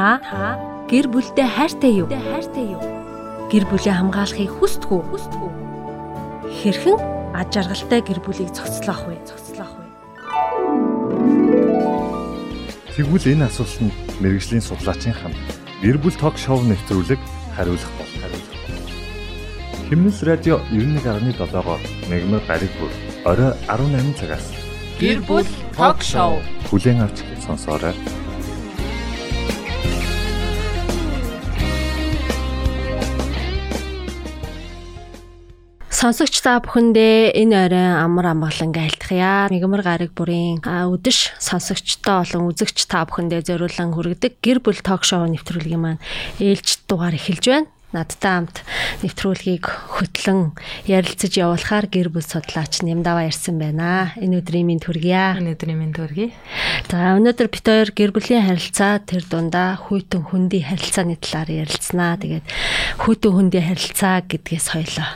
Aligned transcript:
Та 0.00 0.56
гэр 0.88 1.12
бүлдээ 1.12 1.44
хайртай 1.44 2.00
юу? 2.00 2.08
Хайртай 2.08 2.72
юу? 2.72 2.80
Гэр 3.52 3.68
бүлээ 3.68 4.00
хамгаалахыг 4.00 4.48
хүсдэг 4.48 4.96
үү? 4.96 5.02
Хүсдэг 5.12 5.40
үү? 5.44 5.52
Хэрхэн 6.56 6.96
аж 7.36 7.52
аргалтай 7.60 8.00
гэр 8.00 8.24
бүлийг 8.24 8.48
зохицлоох 8.48 9.04
вэ? 9.04 9.20
Зохицлоох 9.28 9.76
вэ? 9.76 9.84
Тэгвэл 12.96 13.28
энэ 13.28 13.44
асуултанд 13.52 13.92
мэрэгжлийн 14.24 14.64
судлаачийн 14.64 15.12
хамт 15.20 15.36
гэр 15.84 16.00
бүл 16.00 16.16
ток 16.16 16.40
шоу 16.40 16.64
нэвтрүүлэг 16.64 17.20
хариулах 17.60 17.92
бол 18.00 18.12
хариулах. 18.24 18.56
Химнэс 19.84 20.24
радио 20.24 20.64
91.7-оор 20.72 21.80
мегмар 22.08 22.40
гариг 22.48 22.72
бүр 22.80 22.88
орой 23.28 23.52
18 23.68 24.16
цагаас 24.16 24.48
Гэр 24.96 25.20
бүл 25.28 25.44
ток 25.76 26.00
шоу 26.00 26.40
хүлээн 26.72 27.04
авч 27.04 27.20
сонсоорой. 27.44 27.92
Сонсогч 36.00 36.40
та 36.40 36.56
бүхэндээ 36.64 37.36
энэ 37.44 37.68
орой 37.68 37.88
амар 38.00 38.32
амгалан 38.32 38.72
айлтгая. 38.72 39.52
Мигмар 39.52 39.84
гараг 39.84 40.16
бүрийн 40.16 40.64
өдөш 40.64 41.36
сонсогчтой 41.36 42.24
болон 42.24 42.48
үзэгч 42.48 42.88
та 42.88 43.04
бүхэндээ 43.04 43.44
зориулан 43.44 43.92
хүргэдэг 43.92 44.40
гэр 44.40 44.64
бүл 44.64 44.80
ток 44.80 45.04
шоу 45.04 45.28
нэвтрүүлгийн 45.28 45.76
маань 45.76 46.00
ээлж 46.40 46.88
дугаар 46.88 47.20
эхэлж 47.20 47.44
байна 47.52 47.68
надтай 47.90 48.46
хамт 48.46 48.62
нэвтрүүлгийг 49.02 49.66
хөтлөн 49.66 50.54
ярилцаж 50.86 51.32
явуулахаар 51.34 51.86
гэр 51.90 52.08
бүл 52.14 52.22
судлаач 52.22 52.86
Нямдава 52.86 53.26
ярьсан 53.26 53.58
байна. 53.58 54.14
Энэ 54.22 54.40
өдрийн 54.40 54.66
минь 54.70 54.82
төргийа. 54.82 55.34
Энэ 55.42 55.58
өдрийн 55.58 55.78
минь 55.82 55.94
төргий. 55.94 56.30
За 56.86 57.18
өнөөдөр 57.18 57.48
бид 57.50 57.66
хоёр 57.66 57.90
гэр 57.90 58.10
бүлийн 58.14 58.46
харилцаа 58.46 59.02
тэр 59.02 59.26
дундаа 59.26 59.74
хүйтэн 59.90 60.30
хүндий 60.30 60.62
харилцааны 60.62 61.18
талаар 61.18 61.66
ярилцсанаа. 61.66 62.22
Тэгээд 62.22 62.46
хүйтэн 63.02 63.32
хүндий 63.34 63.62
харилцаа 63.66 64.22
гэдгээс 64.22 64.66
хоёлоо 64.70 65.10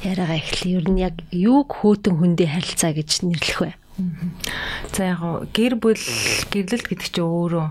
яриагаа 0.00 0.40
эхлэе. 0.40 0.80
Ер 0.80 0.86
нь 0.88 1.00
яг 1.04 1.20
юуг 1.32 1.84
хүйтэн 1.84 2.16
хүндий 2.16 2.48
харилцаа 2.48 2.96
гэж 2.96 3.28
нэрлэх 3.28 3.60
вэ? 3.60 3.72
За 4.92 5.16
яг 5.16 5.20
гэр 5.56 5.80
бүл 5.80 6.00
гэрлэлт 6.52 6.86
гэдэг 6.88 7.08
чинь 7.12 7.24
өөрөө 7.24 7.66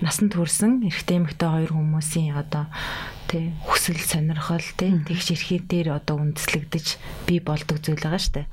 насан 0.00 0.32
турсан 0.32 0.80
эрэгтэй 0.84 1.20
эмэгтэй 1.20 1.48
хоёр 1.48 1.72
хүмүүсийн 1.76 2.36
одоо 2.36 2.66
тий 3.28 3.52
хүсэл 3.68 4.00
сонирхол 4.00 4.64
тий 4.80 4.96
тэгш 5.04 5.36
эрхий 5.36 5.60
дээр 5.60 6.00
одоо 6.00 6.18
үндэслэгдэж 6.24 6.86
бий 7.28 7.40
болдог 7.44 7.78
зүйл 7.84 8.00
байгаа 8.00 8.18
штэ. 8.18 8.48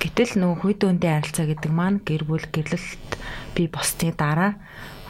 Гэтэл 0.00 0.38
нөгөө 0.38 0.58
хүйд 0.62 0.80
өндөө 0.86 1.10
харилцаа 1.10 1.46
гэдэг 1.50 1.72
маань 1.74 1.98
гэр 2.06 2.22
бүл 2.24 2.46
гэрлэлт 2.48 3.10
бий 3.58 3.68
босны 3.68 4.14
дараа 4.14 4.56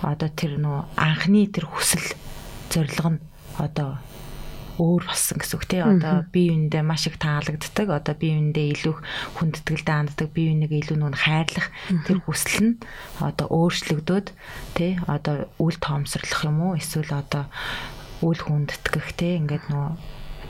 одоо 0.03 0.29
тэр 0.33 0.59
нөгөө 0.59 0.83
анхны 0.97 1.47
тэр 1.53 1.69
хүсэл 1.69 2.17
зорилго 2.73 3.11
нь 3.15 3.21
одоо 3.61 4.01
өөр 4.79 5.03
болсон 5.07 5.39
гэсэн 5.39 5.57
үг 5.59 5.65
тий 5.71 5.83
одоо 5.85 6.27
бие 6.33 6.51
биендээ 6.51 6.83
маш 6.83 7.07
их 7.07 7.19
таалагддаг. 7.23 7.89
Одоо 7.91 8.15
бие 8.19 8.35
биендээ 8.35 8.67
илүү 8.75 8.95
хүндэтгэлтэй 9.39 9.95
ханддаг 9.95 10.29
бие 10.35 10.51
бинийгээ 10.55 10.81
илүү 10.83 10.99
нүн 10.99 11.15
хайрлах 11.15 11.69
тэр 12.07 12.19
хүсэл 12.25 12.59
нь 12.63 12.75
одоо 13.23 13.47
өөрчлөгдөөд 13.51 14.29
тий 14.75 14.99
одоо 15.07 15.47
үл 15.63 15.77
тоомсорлох 15.79 16.43
юм 16.49 16.59
уу? 16.63 16.79
Эсвэл 16.81 17.13
одоо 17.15 17.47
үл 18.25 18.41
хүндэтгэх 18.41 19.15
тий 19.15 19.39
ингээд 19.39 19.71
нөгөө 19.71 19.93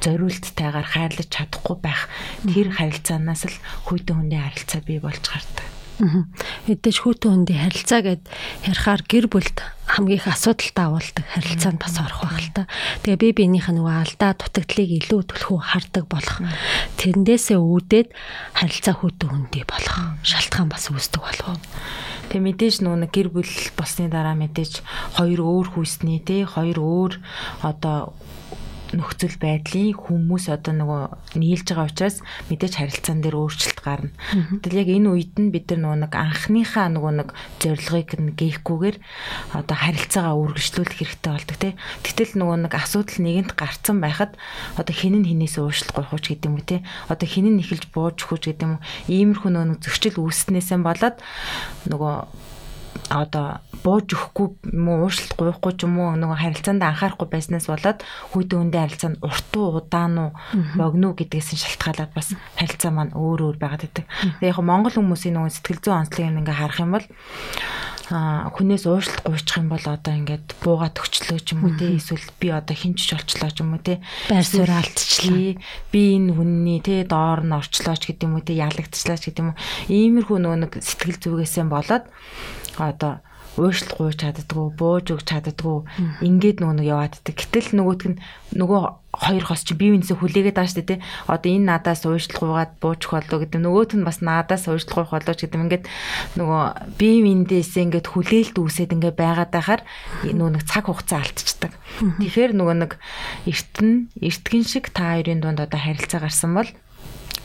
зориулттайгаар 0.04 0.88
хайрлаж 0.88 1.28
чадахгүй 1.32 1.76
байх 1.80 2.08
тэр 2.44 2.68
харилцаанаас 2.76 3.42
л 3.48 3.56
хүйтэн 3.88 4.16
хүндийн 4.28 4.44
харилцаа 4.44 4.80
бий 4.84 5.00
болж 5.00 5.24
гардаг. 5.24 5.73
Эдэж 6.66 6.96
хүүтэн 7.06 7.30
хүндийн 7.46 7.62
харилцаа 7.70 8.00
гэд 8.02 8.22
ярихаар 8.66 9.02
гэр 9.06 9.26
бүлд 9.30 9.58
хамгийн 9.86 10.18
их 10.18 10.26
асуудалтай 10.26 10.84
агуулдаг 10.90 11.26
харилцаанд 11.30 11.78
бас 11.78 11.94
орох 12.02 12.20
байх 12.26 12.40
л 12.42 12.50
та. 12.50 12.62
Тэгээ 13.06 13.22
би 13.22 13.28
биенийх 13.30 13.70
нь 13.70 13.78
нөгөө 13.78 13.94
алдаа 14.02 14.32
дутагдлыг 14.34 14.90
илүү 14.90 15.22
төлхөө 15.30 15.60
хардаг 15.62 16.04
болох. 16.10 16.42
Тэрнээсээ 16.98 17.58
үүдээд 17.62 18.08
харилцаа 18.58 18.94
хүүтэн 18.98 19.28
хүндий 19.30 19.64
болох 19.68 19.96
шалтгаан 20.26 20.68
бас 20.72 20.90
үүсдэг 20.90 21.22
болов. 21.22 21.62
Тэг 22.26 22.40
мэдээж 22.42 22.82
нөгөө 22.82 23.14
гэр 23.14 23.28
бүл 23.30 23.54
болсны 23.78 24.10
дараа 24.10 24.34
мэдээж 24.34 24.82
хоёр 25.20 25.40
өөр 25.46 25.78
хүүсний 25.78 26.18
те 26.18 26.42
хоёр 26.42 26.80
өөр 26.82 27.12
одоо 27.62 28.16
нөхцөл 28.92 29.36
байдлын 29.40 29.96
хүмүүс 29.96 30.52
одоо 30.52 30.74
нөгөө 30.76 31.02
нийлж 31.40 31.66
байгаа 31.72 31.88
учраас 31.88 32.20
мэдээж 32.52 32.74
харилцаан 32.76 33.24
дээр 33.24 33.40
өөрчлөлт 33.40 33.80
гарна. 33.80 34.12
Тэгэл 34.60 34.80
яг 34.84 34.90
энэ 34.92 35.08
үед 35.08 35.34
нь 35.40 35.48
бид 35.48 35.72
нар 35.72 35.80
нөгөө 35.80 35.98
нэг 36.04 36.12
анхныхаа 36.12 36.86
нөгөө 36.92 37.12
нэг 37.24 37.28
зорилгыг 37.64 38.10
нь 38.20 38.36
гээхгүйгээр 38.36 38.96
одоо 39.56 39.76
харилцаагаа 39.80 40.36
үргэлжлүүлэх 40.36 40.98
хэрэгтэй 41.00 41.32
болдог 41.32 41.56
тий. 41.56 41.72
Гэтэл 42.04 42.32
нөгөө 42.36 42.58
нэг 42.68 42.72
асуудал 42.76 43.18
нэгэнт 43.24 43.52
гарцсан 43.56 43.98
байхад 44.04 44.36
одоо 44.76 44.94
хин 44.94 45.24
нь 45.24 45.28
хинээс 45.32 45.56
уушлах 45.58 45.96
гойхууч 45.96 46.24
гэдэг 46.28 46.48
юм 46.50 46.58
уу 46.60 46.68
тий. 46.68 46.80
Одоо 47.08 47.26
хин 47.26 47.48
нь 47.56 47.62
эхэлж 47.64 47.88
бууж 47.90 48.18
өгч 48.28 48.52
гэдэг 48.52 48.68
юм. 48.68 48.82
Иймэрхүү 49.08 49.50
нөгөө 49.50 49.80
зөрчил 49.80 50.20
үүснээсээ 50.20 50.78
болоод 50.84 51.16
нөгөө 51.88 52.14
одоо 53.12 53.60
бууж 53.84 54.16
өгөхгүй 54.16 54.72
юм 54.72 54.88
уу 54.88 55.04
уушлалт 55.04 55.36
гуйхгүй 55.36 55.72
ч 55.76 55.84
юм 55.84 55.96
уу 56.00 56.16
нөгөө 56.16 56.38
харилцаанд 56.40 56.82
анхаарахгүй 56.84 57.28
байснаас 57.28 57.68
болоод 57.68 58.00
хүйдэн 58.32 58.62
үндэ 58.64 58.78
харилцаанд 58.80 59.16
урт 59.20 59.52
уу 59.60 59.76
удаан 59.78 60.14
уу 60.16 60.30
богино 60.80 61.12
гэдгээс 61.12 61.48
нь 61.52 61.62
шалтгаалаад 61.62 62.12
бас 62.16 62.32
харилцаа 62.56 62.92
маань 62.92 63.12
өөр 63.12 63.40
өөр 63.52 63.56
байгаад 63.60 63.84
байдаг. 63.84 64.06
Тэгээ 64.40 64.52
яг 64.56 64.60
Монгол 64.64 64.96
хүмүүсийн 64.96 65.36
нөгөө 65.36 65.52
сэтгэл 65.52 65.82
зүйн 65.84 66.00
онцлог 66.00 66.24
юм 66.24 66.40
ингээ 66.40 66.56
харах 66.56 66.80
юм 66.80 66.92
бол 66.96 67.06
а 68.12 68.52
хүнээс 68.52 68.84
уушлалт 68.84 69.24
гуйчих 69.24 69.56
юм 69.56 69.68
бол 69.72 69.80
одоо 69.80 70.12
ингээд 70.12 70.60
буугаад 70.60 71.00
өгчлөө 71.00 71.40
ч 71.40 71.56
юм 71.56 71.64
уу 71.64 71.72
те 71.72 71.96
эсвэл 71.96 72.28
би 72.36 72.52
одоо 72.52 72.76
хинчж 72.76 73.16
олчлоо 73.16 73.48
ч 73.48 73.64
юм 73.64 73.72
уу 73.72 73.80
те. 73.80 74.04
Байр 74.28 74.44
суурь 74.44 74.68
алдчихлаа. 74.68 75.56
би 75.88 76.02
энэ 76.20 76.36
хүнний 76.36 76.80
те 76.84 77.08
доор 77.08 77.40
нь 77.40 77.56
орчлоо 77.56 77.96
ч 77.96 78.12
гэдэг 78.12 78.28
юм 78.28 78.36
уу 78.36 78.44
те 78.44 78.60
ялагдчихлаа 78.60 79.16
ч 79.16 79.32
гэдэг 79.32 79.40
юм 79.40 79.50
уу. 79.56 79.60
Иймэрхүү 79.88 80.36
нөгөө 80.36 80.60
нэг 80.68 80.72
сэтгэл 80.84 81.16
зүгээсээ 81.16 81.64
болоод 81.64 82.04
одоо 82.78 83.24
уушлах 83.54 83.94
гуйж 83.94 84.18
чаддгүй, 84.18 84.74
бууж 84.74 85.14
өгч 85.14 85.30
чаддгүй 85.30 85.86
ингээд 86.26 86.58
нөгөө 86.58 86.76
нэг 86.82 86.86
яваад 86.90 87.14
идэг. 87.22 87.38
Гэтэл 87.38 87.78
нөгөөтг 87.78 88.08
нь 88.10 88.20
нөгөө 88.58 88.82
хоёр 89.14 89.44
хос 89.46 89.62
чи 89.62 89.78
бие 89.78 89.94
биенээсээ 89.94 90.18
хүлээгээд 90.18 90.58
байгаа 90.58 90.74
шүү 90.74 90.86
дээ. 90.90 91.04
Одоо 91.30 91.50
энэ 91.54 91.68
надаас 91.70 92.02
уушлах 92.02 92.40
гуйгаад 92.42 92.72
буучих 92.82 93.14
болоо 93.14 93.38
гэдэг. 93.38 93.62
Нөгөөт 93.62 93.92
нь 93.94 94.06
бас 94.06 94.18
надаас 94.26 94.66
уушлах 94.66 95.06
гуйх 95.06 95.14
болоо 95.14 95.34
ч 95.38 95.46
гэдэг. 95.46 95.60
Ингээд 95.70 95.84
нөгөө 96.34 96.62
бие 96.98 97.18
биендээсээ 97.22 97.82
ингээд 97.94 98.10
хүлээлт 98.10 98.56
үүсээд 98.58 98.94
ингээд 98.98 99.16
байгаад 99.22 99.50
байхаар 99.54 99.82
нөгөө 100.26 100.50
нэг 100.58 100.62
цаг 100.66 100.90
хугацаа 100.90 101.22
алдчихдаг. 101.22 101.72
Тэгэхээр 102.18 102.52
нөгөө 102.58 102.76
нэг 102.82 102.92
эртэн 103.46 104.10
эртгэн 104.18 104.64
шиг 104.66 104.90
та 104.90 105.14
хоёрын 105.14 105.38
дунд 105.38 105.62
одоо 105.62 105.78
харилцаа 105.78 106.26
гарсан 106.26 106.58
бол 106.58 106.70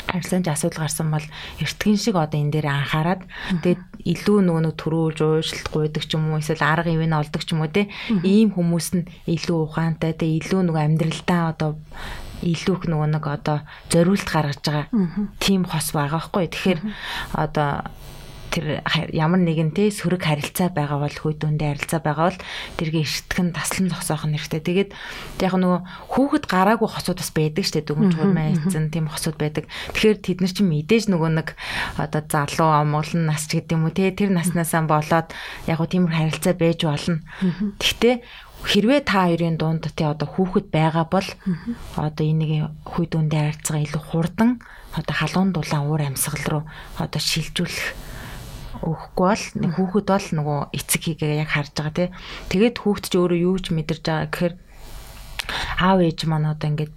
харилцаанд 0.10 0.48
асуудал 0.50 0.84
гарсан 0.84 1.08
бол 1.14 1.26
эртгэн 1.62 1.98
шиг 1.98 2.16
одоо 2.18 2.40
энэ 2.40 2.54
дээр 2.58 2.68
анхаарад 2.68 3.22
тэгээд 3.62 3.82
илүү 4.14 4.40
нөгөө 4.46 4.64
нэг 4.66 4.76
төрүүлж 4.82 5.20
уушлалт 5.22 5.68
гуйдаг 5.70 6.04
ч 6.06 6.18
юм 6.18 6.34
уу 6.34 6.42
эсвэл 6.42 6.64
арга 6.66 6.90
ивэн 6.90 7.14
олдог 7.14 7.42
ч 7.46 7.54
юм 7.54 7.62
уу 7.62 7.72
те 7.72 7.88
ийм 8.26 8.50
хүмүүс 8.56 8.88
нь 8.98 9.10
илүү 9.30 9.58
ухаантай 9.70 10.14
те 10.18 10.26
илүү 10.26 10.62
нөгөө 10.66 10.84
амьдралдаа 10.86 11.42
одоо 11.54 11.72
илүү 12.44 12.76
их 12.80 12.84
нөгөө 12.88 13.10
нэг 13.20 13.26
одоо 13.28 13.58
зориулт 13.92 14.28
гаргаж 14.28 14.60
байгаа 14.64 14.88
тийм 15.44 15.68
хос 15.68 15.92
байгаа 15.92 16.22
хгүй 16.24 16.48
тэгэхээр 16.48 16.80
одоо 17.36 17.84
тэр 18.50 18.82
ямар 19.14 19.42
нэгэн 19.46 19.72
те 19.78 19.94
сөрөг 19.94 20.26
харилцаа 20.26 20.74
байгаа 20.74 21.00
бол 21.06 21.16
хүйдүүндээ 21.16 21.70
харилцаа 21.70 22.02
байгаа 22.02 22.26
бол 22.34 22.40
тэргээ 22.82 23.04
иштгэн 23.06 23.54
таслан 23.54 23.88
зогсоох 23.94 24.26
нь 24.26 24.36
хэрэгтэй. 24.36 24.62
Тэгээд 24.66 24.90
яг 25.46 25.54
нөгөө 25.54 25.80
хүүхэд 26.14 26.46
гараагүй 26.50 26.90
хосууд 26.90 27.22
бас 27.22 27.32
байдаг 27.32 27.66
штэ 27.66 27.86
дүгнж 27.86 28.14
хурмаа 28.18 28.54
эцэн 28.58 28.90
тийм 28.90 29.08
хосууд 29.08 29.38
байдаг. 29.38 29.70
Тэгэхээр 29.94 30.18
тэд 30.20 30.38
нар 30.42 30.54
чинь 30.54 30.70
мэдээж 30.70 31.06
нөгөө 31.14 31.32
нэг 31.38 31.48
одоо 32.02 32.22
залуу 32.26 32.70
амгалан 32.74 33.30
нас 33.30 33.46
ч 33.46 33.62
гэдэг 33.62 33.78
юм 33.78 33.86
уу 33.86 33.94
те 33.94 34.12
тэр 34.12 34.34
наснаасаа 34.34 34.84
болоод 34.90 35.30
яг 35.70 35.78
гоо 35.78 35.88
тийм 35.88 36.10
харилцаа 36.10 36.58
байж 36.58 36.84
болно. 36.84 37.22
Гэхдээ 37.78 38.16
хэрвээ 38.66 39.02
та 39.08 39.30
хоёрын 39.30 39.56
дунд 39.56 39.88
тий 39.96 40.04
одоо 40.04 40.28
хүүхэд 40.28 40.68
байгаа 40.74 41.06
бол 41.08 41.28
одоо 41.96 42.26
энийг 42.26 42.68
хүйд 42.84 43.12
үндэ 43.16 43.38
харилцаа 43.40 43.80
илүү 43.86 44.04
хурдан 44.04 44.60
одоо 44.92 45.16
халуун 45.16 45.56
дулаан 45.56 45.88
уур 45.88 46.04
амьсгал 46.04 46.46
руу 46.52 46.64
одоо 47.00 47.22
шилжүүлэх 47.24 48.09
өгөхгүй 48.84 49.28
бол 49.28 49.44
хүүхэд 49.76 50.08
бол 50.08 50.28
нөгөө 50.40 50.60
эцэг 50.78 51.02
хийгээ 51.04 51.42
яг 51.44 51.50
харж 51.52 51.74
байгаа 51.76 51.96
тий. 51.96 52.10
Тэгээд 52.52 52.76
хүүхэд 52.80 53.06
ч 53.10 53.14
өөрөө 53.20 53.40
юу 53.44 53.58
ч 53.60 53.66
мэдэрж 53.76 54.04
байгаа 54.06 54.28
гэхээр 54.32 54.54
аав 55.80 56.00
ээж 56.04 56.20
маань 56.28 56.52
одоо 56.52 56.68
ингээд 56.70 56.94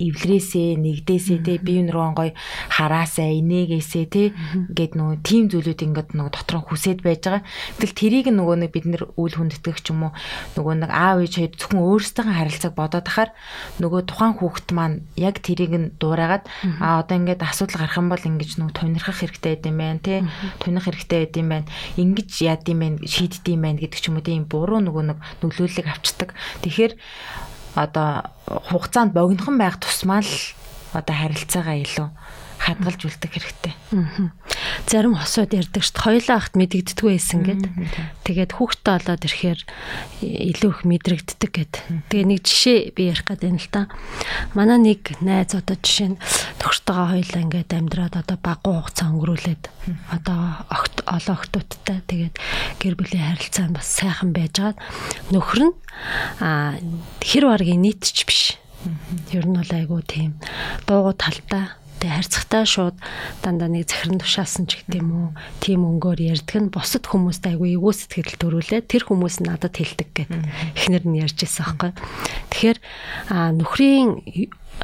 эвлэрээсээ 0.00 0.78
нэгдээсээ 0.78 1.38
те 1.44 1.52
бие 1.62 1.82
нуруу 1.86 2.14
гоё 2.14 2.32
хараасаа 2.70 3.30
инээгээсээ 3.30 4.04
те 4.10 4.22
ингээд 4.70 4.92
нөгөө 4.98 5.16
тим 5.22 5.42
зүйлүүд 5.50 5.80
ингээд 5.84 6.10
нөгөө 6.14 6.32
дотор 6.34 6.56
нь 6.62 6.66
хүсээд 6.68 7.00
байж 7.04 7.22
байгаа. 7.24 7.42
Тэгэл 7.78 7.98
тэрийг 7.98 8.26
нөгөө 8.30 8.56
нэг 8.64 8.70
бид 8.74 8.86
нэр 8.90 9.02
үйл 9.14 9.34
хүндэтгэх 9.38 9.78
ч 9.82 9.92
юм 9.92 10.10
уу 10.10 10.12
нөгөө 10.58 10.74
нэг 10.84 10.90
аав 10.90 11.18
ээж 11.22 11.34
хоёр 11.38 11.52
зөвхөн 11.54 11.82
өөрсдийнхээ 11.84 12.38
харилцааг 12.38 12.74
бодоод 12.74 13.06
тахаар 13.06 13.30
нөгөө 13.78 14.00
тухайн 14.08 14.34
хүүхэд 14.38 14.68
маань 14.74 14.96
яг 15.14 15.38
тэрийг 15.42 15.72
нь 15.74 15.92
дуурайгаад 15.98 16.44
а 16.80 17.02
одоо 17.02 17.16
ингээд 17.18 17.42
асуудал 17.44 17.84
гарах 17.84 17.98
юм 18.00 18.08
бол 18.10 18.24
ингэж 18.24 18.50
нөгөө 18.58 18.74
тунирхах 18.74 19.18
хэрэгтэй 19.20 19.52
байд 19.54 19.66
юм 19.68 19.78
байна 19.78 20.00
те 20.02 20.14
тунирх 20.60 20.86
хэрэгтэй 20.88 21.18
байд 21.24 21.34
юм 21.38 21.48
байна. 21.52 21.66
Ингэж 22.00 22.30
яад 22.42 22.64
юм 22.68 22.80
байна 22.82 22.98
шийддэм 23.04 23.60
байна 23.62 23.78
гэдэг 23.80 24.00
ч 24.00 24.04
юм 24.08 24.18
уу 24.18 24.24
тийм 24.26 24.44
буруу 24.48 24.80
нөгөө 24.82 25.04
нэг 25.14 25.18
нөлөөллийг 25.42 25.88
авчдаг. 25.88 26.34
Тэгэхээр 26.62 26.92
одоо 27.74 28.30
хугацаанд 28.46 29.12
богинохон 29.12 29.58
байх 29.58 29.78
тусмаа 29.82 30.22
л 30.22 30.32
одоо 30.94 31.14
харилцаагаа 31.14 31.76
илүү 31.82 32.08
хадгалж 32.64 33.00
үлдэх 33.04 33.30
хэрэгтэй. 33.36 33.74
Зарим 34.88 35.14
хосууд 35.14 35.52
ярьдаг 35.52 35.84
шүү 35.84 35.94
дээ. 35.94 36.04
Хоёлаа 36.08 36.36
ахт 36.40 36.54
мэдэгддэггүй 36.56 37.12
байсан 37.12 37.40
гэд. 37.44 37.62
Тэгээд 38.24 38.52
хүүхдтэй 38.56 38.94
болоод 38.96 39.22
ирэхээр 39.28 39.60
илүү 40.24 40.70
их 40.72 40.80
мэдрэгддэг 40.88 41.50
гэд. 41.52 41.74
Тэгээ 42.08 42.26
нэг 42.26 42.40
жишээ 42.40 42.78
би 42.96 43.12
ярих 43.12 43.28
гэдэг 43.28 43.48
юм 43.52 43.60
л 43.60 43.68
та. 43.68 43.92
Манай 44.56 44.80
нэг 44.80 45.12
найз 45.20 45.52
одоо 45.52 45.76
жишээ 45.76 46.16
нь 46.16 46.20
төгштөгөө 46.58 47.06
хоёлаа 47.12 47.42
ингээд 47.44 47.70
амьдраад 47.76 48.14
одоо 48.24 48.38
багуу 48.40 48.80
хугацаа 48.80 49.12
өнгөрүүлээд 49.12 49.64
одоо 50.16 50.40
огт 50.72 50.96
олон 51.04 51.36
охтуудтай 51.36 52.00
тэгээд 52.08 52.34
гэр 52.80 52.94
бүлийн 52.96 53.28
харилцаа 53.36 53.68
бас 53.68 53.88
сайхан 53.92 54.32
байжгаад 54.32 54.80
нөхөр 55.30 55.60
нь 55.68 55.74
хэр 56.40 57.44
баргийн 57.44 57.84
нийтч 57.84 58.24
биш. 58.24 58.56
Ер 59.32 59.44
нь 59.44 59.56
бол 59.56 59.72
айгу 59.72 60.00
тийм 60.04 60.40
дуугу 60.88 61.12
талтай 61.16 61.72
Тэ 62.04 62.12
харьцагтай 62.12 62.68
шууд 62.68 63.00
дандаа 63.40 63.72
нэг 63.72 63.88
захиран 63.88 64.20
тушаасан 64.20 64.68
ч 64.68 64.84
гэдэм 64.84 65.08
үү. 65.08 65.28
Тим 65.64 65.88
өнгөөр 65.88 66.20
ярьдаг 66.36 66.60
нь 66.60 66.68
бусад 66.68 67.08
хүмүүст 67.08 67.48
айгүй 67.48 67.80
эвгүй 67.80 67.94
сэтгэл 67.96 68.36
төрүүлээ. 68.36 68.84
Тэр 68.84 69.08
хүмүүс 69.08 69.40
надад 69.40 69.72
хэлдэг 69.72 70.12
гэд 70.12 70.32
эхнэр 70.76 71.08
нь 71.08 71.24
ярьж 71.24 71.40
байсан 71.40 71.64
байхгүй. 71.64 71.96
Тэгэхээр 72.52 72.78
нөхрийн 73.56 74.20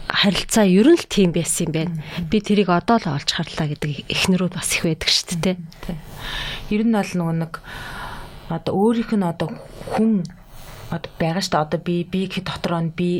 харилцаа 0.09 0.65
ер 0.65 0.89
нь 0.89 0.97
л 0.97 1.05
тийм 1.13 1.37
байсан 1.37 1.69
юм 1.69 1.73
байна. 1.77 2.01
Би 2.33 2.41
тэрийг 2.41 2.73
одоо 2.73 2.97
л 2.97 3.13
олж 3.13 3.29
харлаа 3.37 3.69
гэдэг 3.69 4.09
эхнэрүүд 4.09 4.57
бас 4.57 4.81
их 4.81 4.89
байдаг 4.89 5.13
шүү 5.13 5.45
дээ. 5.45 5.57
Ер 6.73 6.89
нь 6.89 6.97
бол 6.97 7.13
нөгөө 7.21 7.37
нэг 7.37 7.53
одоо 8.49 8.73
өөрийнх 8.73 9.13
нь 9.13 9.29
одоо 9.29 9.61
хүн 9.93 10.25
одоо 10.91 11.11
байгаа 11.19 11.43
шүү 11.43 11.55
дээ. 11.55 11.65
Одоо 11.65 11.81
би 11.81 11.95
би 12.05 12.21
гэхэд 12.27 12.47
дотроо 12.51 12.81
нь 12.83 12.91
би 12.91 13.11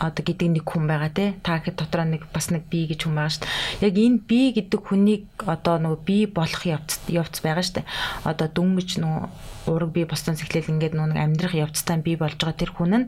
одоо 0.00 0.22
гэдэг 0.24 0.48
нэг 0.48 0.64
хүн 0.64 0.84
байгаа 0.88 1.12
те. 1.12 1.36
Та 1.44 1.60
гэхэд 1.60 1.76
дотроо 1.76 2.06
нэг 2.08 2.24
бас 2.32 2.48
нэг 2.48 2.64
би 2.72 2.88
гэж 2.88 3.04
хүн 3.04 3.14
байгаа 3.16 3.32
шүү 3.36 3.42
дээ. 3.44 3.52
Яг 3.84 3.94
энэ 4.00 4.18
би 4.24 4.40
гэдэг 4.56 4.80
хүнийг 4.80 5.24
одоо 5.44 5.76
нөгөө 5.76 6.00
би 6.08 6.18
болох 6.26 6.62
явц 6.64 6.98
явц 7.12 7.44
байгаа 7.44 7.64
шүү 7.64 7.76
дээ. 7.84 7.90
Одоо 8.24 8.48
дүнгэж 8.48 8.90
нөгөө 9.04 9.22
ураг 9.68 9.90
би 9.92 10.02
бостон 10.08 10.40
сэхлэл 10.40 10.72
ингээд 10.72 10.96
нөгөө 10.96 11.20
амьдрах 11.20 11.54
явцтай 11.54 12.00
би 12.00 12.16
болж 12.16 12.40
байгаа 12.40 12.56
тэр 12.56 12.72
хүн 12.72 12.92
нь 12.96 13.06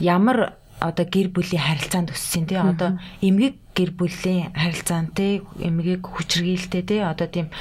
ямар 0.00 0.56
одоо 0.80 1.04
гэр 1.04 1.32
бүлийн 1.32 1.62
харилцаанд 1.62 2.12
өссөн 2.12 2.44
тий 2.48 2.60
одоо 2.60 3.00
эмгэг 3.24 3.65
гэр 3.76 3.92
бүлийн 3.92 4.56
харилцаантай 4.56 5.44
эмгээг 5.60 6.02
хүчрхийлтэй 6.02 6.82
тий. 6.82 7.00
Одоо 7.04 7.28
тийм 7.28 7.52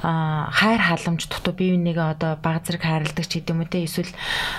хайр 0.00 0.80
халамж 0.80 1.28
дутуу 1.28 1.52
бие 1.52 1.76
бинийгээ 1.76 2.16
одоо 2.16 2.40
баг 2.40 2.64
зэрэг 2.64 2.82
хайрладаг 2.82 3.26
ч 3.28 3.38
гэдэм 3.38 3.60
үү 3.60 3.68
тий 3.68 3.84
эсвэл 3.84 4.12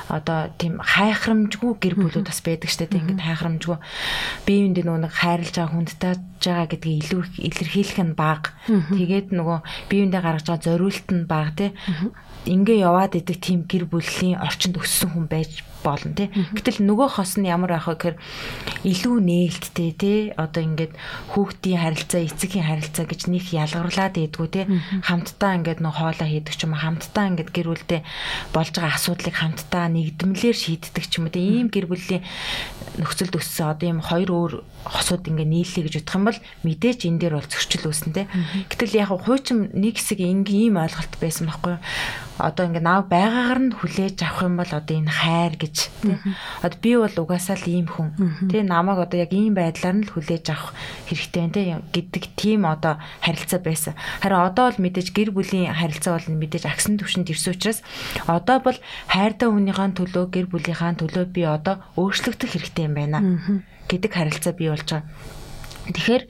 одоо 0.08 0.54
тийм 0.62 0.78
хайхрамжгүй 0.78 1.74
гэр 1.82 1.96
бүлүүд 1.98 2.30
бас 2.30 2.40
байдаг 2.46 2.70
штэ 2.70 2.88
тий 2.88 3.02
ингээд 3.02 3.26
хайхрамжгүй. 3.26 3.78
Бие 4.46 4.60
биендээ 4.70 4.86
нөгөө 4.86 5.02
нэг 5.04 5.14
хайрлаж 5.18 5.56
байгаа 5.58 5.74
хүнд 5.74 5.92
тааж 5.98 6.22
байгаа 6.46 6.68
гэдгийг 6.70 7.02
илүү 7.04 7.22
илэрхийлэх 7.42 8.00
нь 8.06 8.14
баг 8.14 8.54
тэгээд 8.70 9.28
нөгөө 9.34 9.60
бие 9.90 10.00
биендээ 10.06 10.22
гаргаж 10.22 10.46
байгаа 10.48 10.68
зориулт 10.70 11.08
нь 11.10 11.26
баг 11.26 11.50
тий 11.58 11.70
ингээ 12.46 12.84
яваад 12.84 13.16
идэг 13.16 13.38
тийм 13.40 13.60
гэр 13.64 13.88
бүлийн 13.88 14.40
орчинд 14.40 14.76
өссөн 14.80 15.16
хүн 15.16 15.28
байж 15.32 15.64
болно 15.84 16.16
тий. 16.16 16.32
Гэтэл 16.32 16.80
нөгөө 16.88 17.20
хос 17.20 17.36
нь 17.36 17.52
ямар 17.52 17.76
байх 17.76 17.92
вэ 17.92 17.96
гэхээр 18.00 18.18
илүү 18.88 19.16
нээлттэй 19.20 19.92
тий. 19.94 20.20
Одоо 20.40 20.64
ингээд 20.64 20.96
хүүхдийн 21.36 21.80
харилцаа, 21.84 22.22
эцгийн 22.24 22.66
харилцаа 22.66 23.06
гэж 23.06 23.22
нэг 23.28 23.52
ялгарлаад 23.52 24.16
идэггүй 24.16 24.50
тий. 24.50 24.66
Хамтдаа 25.04 25.52
ингээд 25.60 25.84
нөө 25.84 25.94
хоолоо 26.00 26.28
хийдэг 26.28 26.56
ч 26.56 26.64
юм 26.64 26.74
уу, 26.74 26.82
хамтдаа 26.82 27.26
ингээд 27.36 27.52
гэр 27.52 27.68
бүлдээ 27.68 28.02
болж 28.56 28.72
байгаа 28.72 28.96
асуудлыг 28.96 29.36
хамтдаа 29.36 29.86
нэгдмэлээр 29.92 30.58
шийддэг 30.58 31.04
ч 31.04 31.20
юм 31.20 31.28
уу 31.28 31.36
тий. 31.36 31.44
Ийм 31.44 31.68
гэр 31.68 31.92
бүлийн 31.92 32.24
нөхцөлд 32.98 33.36
өссөн 33.36 33.76
одоо 33.76 33.88
ийм 33.92 34.00
хоёр 34.00 34.32
өөр 34.32 34.54
хосууд 34.86 35.24
ингээ 35.28 35.48
нийллээ 35.48 35.84
гэж 35.88 35.96
бодох 36.04 36.16
юм 36.16 36.26
бол 36.28 36.40
мэдээч 36.68 37.00
энэ 37.08 37.20
дээр 37.20 37.34
бол 37.40 37.50
зөрчил 37.50 37.88
үүснэ. 37.90 38.28
Гэтэл 38.70 39.00
яг 39.00 39.10
хуучин 39.12 39.72
нэг 39.74 40.00
хэсэг 40.00 40.20
ингийн 40.20 40.74
ийм 40.74 40.76
ойлголт 40.80 41.14
байсан 41.20 41.48
байхгүй 41.48 41.80
юу? 41.80 41.82
одоо 42.38 42.66
ингээ 42.66 42.82
нав 42.82 43.06
байгаагаар 43.14 43.62
нь 43.62 43.76
хүлээж 43.78 44.26
авах 44.26 44.50
юм 44.50 44.58
бол 44.58 44.72
одоо 44.74 44.96
энэ 44.98 45.12
хайр 45.22 45.54
гэж 45.54 45.76
тий. 46.02 46.18
Одоо 46.66 46.80
би 46.82 46.92
бол 46.98 47.18
угаасаа 47.22 47.58
л 47.62 47.70
ийм 47.70 47.86
хүн. 47.86 48.10
Тий 48.50 48.66
намайг 48.66 49.06
одоо 49.06 49.18
яг 49.22 49.32
ийм 49.34 49.54
байдлаар 49.54 50.02
нь 50.02 50.06
л 50.10 50.14
хүлээж 50.14 50.46
авах 50.50 50.74
хэрэгтэй 51.06 51.46
тий 51.54 51.78
гэдэг 51.94 52.24
тийм 52.34 52.66
одоо 52.66 52.98
харилцаа 53.22 53.62
байсан. 53.62 53.94
Харин 54.22 54.50
одоо 54.50 54.74
бол 54.74 54.82
мэдээж 54.82 55.08
гэр 55.14 55.30
бүлийн 55.30 55.78
харилцаа 55.78 56.18
бол 56.18 56.28
мэдээж 56.42 56.66
агсан 56.66 56.98
төвшөнд 56.98 57.30
ирсэн 57.30 57.54
учраас 57.54 57.80
одоо 58.26 58.58
бол 58.66 58.78
хайртай 59.14 59.50
хүнийхээ 59.54 59.94
төлөө 59.94 60.26
гэр 60.34 60.48
бүлийнхаа 60.50 60.98
төлөө 60.98 61.26
би 61.30 61.46
одоо 61.46 61.86
өөрчлөгдөх 62.02 62.50
хэрэгтэй 62.50 62.90
юм 62.90 62.98
байна 62.98 63.20
гэдэг 63.94 64.12
харилцаа 64.12 64.54
бий 64.58 64.74
болж 64.74 64.90
байгаа. 64.90 65.06
Тэгэхээр 65.94 66.24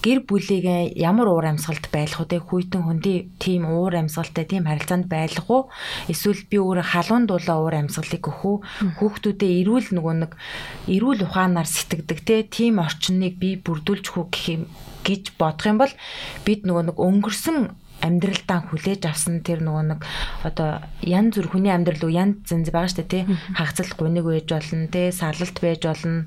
гэр 0.00 0.18
бүлийгээ 0.24 0.96
ямар 0.96 1.28
уур 1.28 1.44
амьсгалд 1.44 1.92
байлах 1.92 2.24
вэ? 2.24 2.40
Хүйтэн 2.40 2.82
хүндий 2.88 3.28
тийм 3.36 3.68
уур 3.68 3.92
амьсгалтай 4.00 4.48
тийм 4.48 4.64
харилцаанд 4.64 5.12
байлах 5.12 5.46
уу? 5.48 5.62
Эсвэл 6.08 6.40
би 6.48 6.56
өөрөө 6.56 6.86
халуун 6.88 7.28
дулаа 7.28 7.60
уур 7.60 7.76
амьсгалыг 7.76 8.24
өгөх 8.24 8.40
үү? 8.48 8.56
Хүүхдүүдээ 8.96 9.52
эрүүл 9.60 9.88
нөгөө 9.92 10.14
нэг 10.24 10.32
эрүүл 10.88 11.20
ухаанаар 11.28 11.68
сэтгэдэг 11.68 12.48
тийм 12.48 12.80
орчныг 12.80 13.36
би 13.36 13.60
бүрдүүлж 13.60 14.06
хүү 14.08 14.24
гэх 14.32 14.44
юм 14.56 14.62
гэж 15.04 15.36
бодох 15.36 15.68
юм 15.68 15.78
бол 15.80 15.92
бид 16.48 16.64
нөгөө 16.64 16.84
нэг 16.92 16.96
өнгөрсөн 16.96 17.58
амьдралдаа 18.00 18.64
хүлээж 18.68 19.04
авсан 19.06 19.44
тэр 19.44 19.60
нөгөө 19.60 19.84
нэг 19.92 20.00
одоо 20.44 20.80
янз 21.04 21.36
бүр 21.36 21.48
хүний 21.52 21.72
амьдрал 21.72 22.08
уу 22.08 22.12
янз 22.12 22.48
зэнз 22.48 22.72
байгаа 22.72 22.90
штэ 22.90 23.04
тий. 23.06 23.22
Хагцал 23.54 23.92
гуниг 23.96 24.24
байж 24.24 24.48
болно 24.48 24.88
тий 24.88 25.12
салалт 25.12 25.56
байж 25.60 25.84
болно 25.84 26.24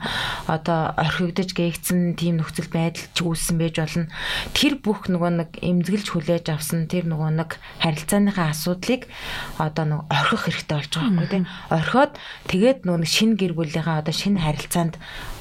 одоо 0.48 0.94
орхигдож 0.98 1.50
гээгцэн 1.54 2.14
тийм 2.14 2.38
нөхцөл 2.38 2.70
байдал 2.70 3.06
ч 3.14 3.18
үүссэн 3.26 3.58
байж 3.58 3.76
болно. 3.82 4.08
Тэр 4.54 4.78
бүх 4.78 5.10
нөгөө 5.10 5.32
нэг 5.34 5.50
эмзэглэж 5.62 6.08
хүлээж 6.14 6.46
авсан 6.54 6.86
тэр 6.86 7.10
нөгөө 7.10 7.32
нэг 7.42 7.58
харилцааныхаа 7.82 8.54
асуудлыг 8.54 9.10
одоо 9.58 9.86
нэг 9.90 10.02
орхих 10.14 10.46
хэрэгтэй 10.46 10.78
болж 10.78 10.92
байгаа 10.94 11.12
байхгүй 11.18 11.30
тий. 11.34 11.44
Орхиод 11.74 12.14
тэгээд 12.48 12.80
нөгөө 12.86 13.10
шинэ 13.10 13.36
гэр 13.42 13.54
бүлийнхаа 13.58 14.06
одоо 14.06 14.14
шинэ 14.14 14.40
харилцаанд 14.46 14.96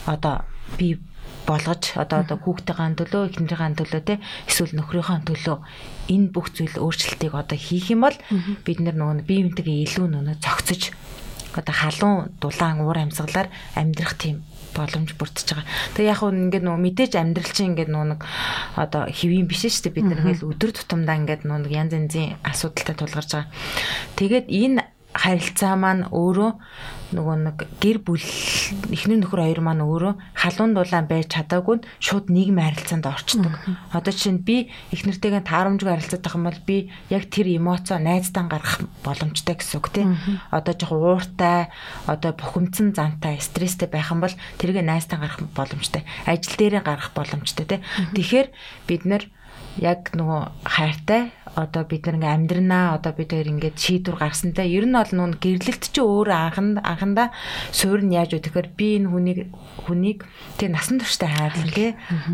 одоо 0.08 0.49
би 0.81 0.96
болгож 1.46 1.98
одоо 1.98 2.22
одоо 2.22 2.36
хүүхдийн 2.38 2.94
төлөө 2.98 3.22
эхнэрийн 3.30 3.74
төлөө 3.78 4.02
те 4.06 4.14
эсвэл 4.46 4.76
нөхрийнхээ 4.78 5.20
төлөө 5.26 5.56
энэ 6.14 6.32
бүх 6.34 6.46
зүйл 6.54 6.76
өөрчлөлтийг 6.78 7.34
одоо 7.34 7.58
хийх 7.58 7.90
юм 7.90 8.06
бол 8.06 8.16
бид 8.66 8.78
нар 8.80 8.96
нөгөө 8.96 9.26
бие 9.26 9.42
бинтэйгээ 9.46 9.84
илүү 9.87 10.06
нөгөө 10.06 10.38
зөгцөж 10.38 10.82
одоо 11.58 11.75
халуун 11.75 12.32
дулаан 12.40 12.80
уур 12.80 12.99
амьсгалаар 12.99 13.49
амьдрах 13.76 14.16
тийм 14.16 14.42
боломж 14.72 15.12
бүрдэж 15.20 15.49
байгаа. 15.52 15.68
Тэгээ 15.94 16.11
яг 16.12 16.18
хөө 16.20 16.32
ингээд 16.32 16.64
нөгөө 16.64 16.80
мэдээж 16.80 17.12
амьдрал 17.20 17.52
чинь 17.52 17.76
ингээд 17.76 17.92
нөгөө 17.92 18.08
нэг 18.16 18.20
одоо 18.80 19.02
хэвийн 19.12 19.46
биш 19.49 19.68
шүү 19.68 19.92
дээ 19.92 19.96
бид 20.00 20.08
нар 20.08 20.20
ингээл 20.25 20.49
өдөр 20.49 20.70
тутамдаа 20.72 21.16
ингээд 21.20 21.42
нөгөө 21.44 21.76
янз 21.76 21.92
янзын 21.92 22.40
асуудалтай 22.40 22.96
тулгарч 22.96 23.30
байгаа. 23.37 23.52
Тэгээд 24.16 24.46
энэ 24.49 24.80
харилцаа 25.12 25.76
маань 25.76 26.09
өөрөө 26.09 26.50
нөгөө 27.12 27.37
нэг 27.45 27.59
гэр 27.78 27.99
бүл 28.00 28.25
эхнэр 28.88 29.21
нөхөр 29.21 29.45
хоёр 29.45 29.61
маань 29.61 29.85
өөрөө 29.85 30.16
халуун 30.33 30.73
дулаан 30.73 31.04
байж 31.04 31.28
чадаагүй 31.37 31.85
шууд 32.00 32.33
нийгмийн 32.33 32.73
харилцаанд 32.73 33.04
орчдөг. 33.04 33.52
Одоо 33.92 34.12
чинь 34.16 34.40
би 34.40 34.73
эхнэртэйгээ 34.97 35.45
таарамжгүй 35.45 35.92
харилцаад 35.92 36.25
байх 36.25 36.37
юм 36.40 36.49
бол 36.49 36.61
би 36.64 36.76
яг 37.12 37.28
тэр 37.28 37.52
эмоцоо 37.52 38.00
найздаа 38.00 38.49
гаргах 38.49 38.88
боломжтой 39.04 39.54
гэсэн 39.61 39.76
үг 39.76 39.88
тийм. 39.92 40.16
Одоо 40.49 40.73
жоо 40.73 41.21
ууртай, 41.21 41.69
одоо 42.09 42.33
бухимдсан 42.33 42.97
зантай, 42.97 43.37
стресстэй 43.45 43.92
байх 43.92 44.09
юм 44.09 44.25
бол 44.25 44.33
тэргээ 44.57 44.81
найздаа 44.81 45.21
гаргах 45.21 45.52
боломжтой. 45.52 46.09
Ажил 46.25 46.57
дээрээ 46.57 46.81
гаргах 46.81 47.12
боломжтой 47.12 47.69
тийм. 47.69 47.85
Тэгэхээр 48.16 48.49
бид 48.88 49.04
нэр 49.04 49.28
яг 49.81 50.12
нөгөө 50.12 50.69
хайртай. 50.69 51.33
Одоо 51.52 51.85
бид 51.85 52.09
нэг 52.09 52.25
амьдрнаа. 52.25 52.97
Одоо 52.97 53.12
бид 53.12 53.33
ингээд 53.33 53.76
шийдвэр 53.76 54.17
гаргасантай 54.21 54.73
ер 54.73 54.88
нь 54.88 54.97
бол 54.97 55.12
нүн 55.12 55.37
гэрлэлт 55.37 55.85
чи 55.93 56.00
өөр 56.00 56.29
анхан 56.33 56.81
анхандаа 56.81 57.29
суурь 57.73 58.05
нь 58.05 58.17
яаж 58.17 58.37
өдөхээр 58.41 58.69
би 58.73 58.97
энэ 59.00 59.09
хүнийг 59.12 59.41
хүнийг 59.85 60.25
тэг 60.57 60.73
насан 60.73 61.00
турштай 61.00 61.29
хайрлан 61.29 61.73
тий. 61.73 61.91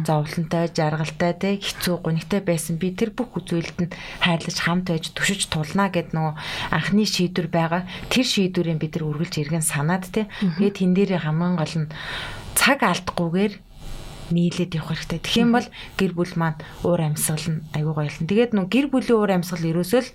Зовлонтой 0.07 0.71
жаргалтай 0.71 1.33
тий 1.35 1.55
хэцүү 1.59 1.95
гонигтай 1.99 2.41
байсан. 2.47 2.79
Би 2.79 2.95
тэр 2.95 3.11
бүх 3.11 3.35
үзүүлэлт 3.39 3.79
нь 3.87 3.95
хайрлаж 4.23 4.59
хамт 4.63 4.87
байж 4.91 5.11
түшиж 5.11 5.51
тулнаа 5.51 5.91
гэд 5.91 6.15
нөгөө 6.15 6.35
анхны 6.75 7.03
шийдвэр 7.07 7.51
байгаа. 7.51 7.91
Тэр 8.07 8.27
шийдвэрийг 8.27 8.79
бид 8.79 8.95
нар 8.99 9.11
үргэлж 9.11 9.35
эргэн 9.43 9.67
санаад 9.67 10.07
тий. 10.11 10.31
Тэгээд 10.39 10.79
тэн 10.79 10.95
дээр 10.95 11.27
хамгийн 11.27 11.59
гол 11.59 11.75
нь 11.75 11.91
цаг 12.55 12.87
алдахгүйгээр 12.87 13.68
нийлээд 14.35 14.77
явах 14.77 14.97
хэрэгтэй. 14.97 15.21
Тэгэх 15.23 15.43
юм 15.43 15.53
бол 15.57 15.69
гэр 15.99 16.13
бүл 16.15 16.35
маань 16.37 16.61
уур 16.85 17.01
амьсгал 17.01 17.47
нь 17.49 17.65
аюу 17.77 17.93
гоёлно. 17.97 18.29
Тэгээд 18.29 18.53
нөө 18.57 18.67
гэр 18.69 18.87
бүлийн 18.93 19.19
уур 19.19 19.33
амьсгал 19.33 19.65
ерөөсөө 19.65 20.03
л 20.05 20.11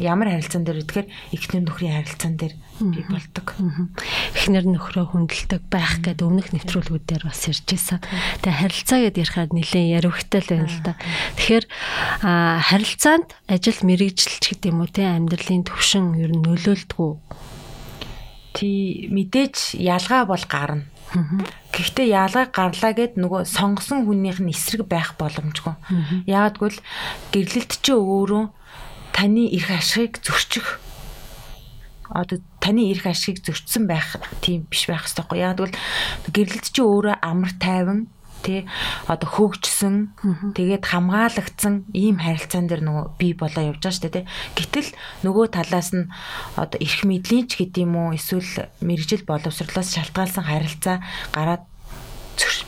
ямар 0.00 0.32
харилцаан 0.32 0.64
дээр 0.64 0.80
гэхээр 0.86 1.08
эхнэр 1.36 1.62
нөхрийн 1.68 1.96
харилцаан 2.00 2.34
дээр 2.40 2.54
бий 2.80 3.04
болдог. 3.04 3.46
Эхнэр 4.34 4.64
нөхрөө 4.64 5.06
хүндэлдэг 5.12 5.62
байх 5.68 6.00
гэдэг 6.00 6.24
өмнөх 6.24 6.48
нэвтрүүлгүүдээр 6.56 7.22
бас 7.28 7.40
ярьж 7.50 7.66
байсан. 7.68 8.00
Тэгээ 8.40 8.60
харилцаа 8.64 8.98
гэдээ 9.04 9.24
ярихаар 9.24 9.50
нэлээд 9.52 9.92
яривхтай 10.00 10.40
л 10.40 10.50
байна 10.50 10.68
л 10.72 10.80
да. 10.80 10.92
Тэгэхээр 11.36 11.64
харилцаанд 12.24 13.28
ажил 13.46 13.80
мэрэгжилч 13.84 14.44
гэдэг 14.56 14.70
юм 14.72 14.80
уу 14.80 14.90
те 14.90 15.04
амьдралын 15.04 15.64
төвшин 15.68 16.16
ер 16.16 16.32
нь 16.32 16.44
нөлөөлдгүү. 16.44 17.12
Тий 18.56 19.06
мэдээж 19.12 19.78
ялгаа 19.78 20.26
бол 20.26 20.44
гарна. 20.48 20.89
Гэхдээ 21.74 22.06
яалгаа 22.14 22.46
гарлаа 22.54 22.92
гэд 22.94 23.18
нөгөө 23.18 23.42
сонгосон 23.46 24.06
хүнийх 24.06 24.38
нь 24.38 24.54
эсрэг 24.54 24.86
байх 24.86 25.18
боломжгүй. 25.18 25.74
Яагад 26.30 26.56
гэвэл 26.58 26.80
гэрлэлт 27.34 27.72
чи 27.82 27.92
өөрөө 27.94 28.44
таны 29.10 29.50
эрх 29.50 29.70
ашигыг 29.74 30.22
зөрчих 30.22 30.78
одоо 32.10 32.38
таны 32.58 32.90
эрх 32.90 33.06
ашигыг 33.06 33.42
зөрчсөн 33.42 33.86
байх 33.86 34.18
тийм 34.42 34.66
биш 34.70 34.86
байх 34.90 35.06
хэрэгтэй. 35.06 35.38
Яг 35.38 35.58
тэгвэл 35.58 35.78
гэрлэлт 36.34 36.66
чи 36.70 36.82
өөрөө 36.82 37.14
амар 37.22 37.52
тайван 37.58 38.10
тий. 38.42 38.60
Одоо 39.06 39.28
хөгжсөн 39.28 40.16
тэгээд 40.56 40.84
хамгаалагдсан 40.84 41.92
ийм 41.94 42.20
харилцаан 42.20 42.66
дээр 42.66 42.82
нөгөө 42.84 43.04
бий 43.20 43.32
болоо 43.36 43.72
явж 43.72 43.80
байгаа 43.84 43.94
шүү 43.96 44.04
дээ 44.08 44.16
тий. 44.20 44.26
Гэтэл 44.56 44.88
нөгөө 45.24 45.46
талаас 45.54 45.90
нь 45.92 46.08
одоо 46.56 46.78
эрх 46.80 47.00
мэдлийн 47.04 47.46
ч 47.46 47.60
гэдэм 47.60 47.92
үү 47.92 48.16
эсвэл 48.16 48.68
мэрэгжил 48.80 49.24
боловсрлоос 49.28 49.94
шалтгаалсан 49.94 50.44
харилцаа 50.44 51.04
гараад 51.36 51.64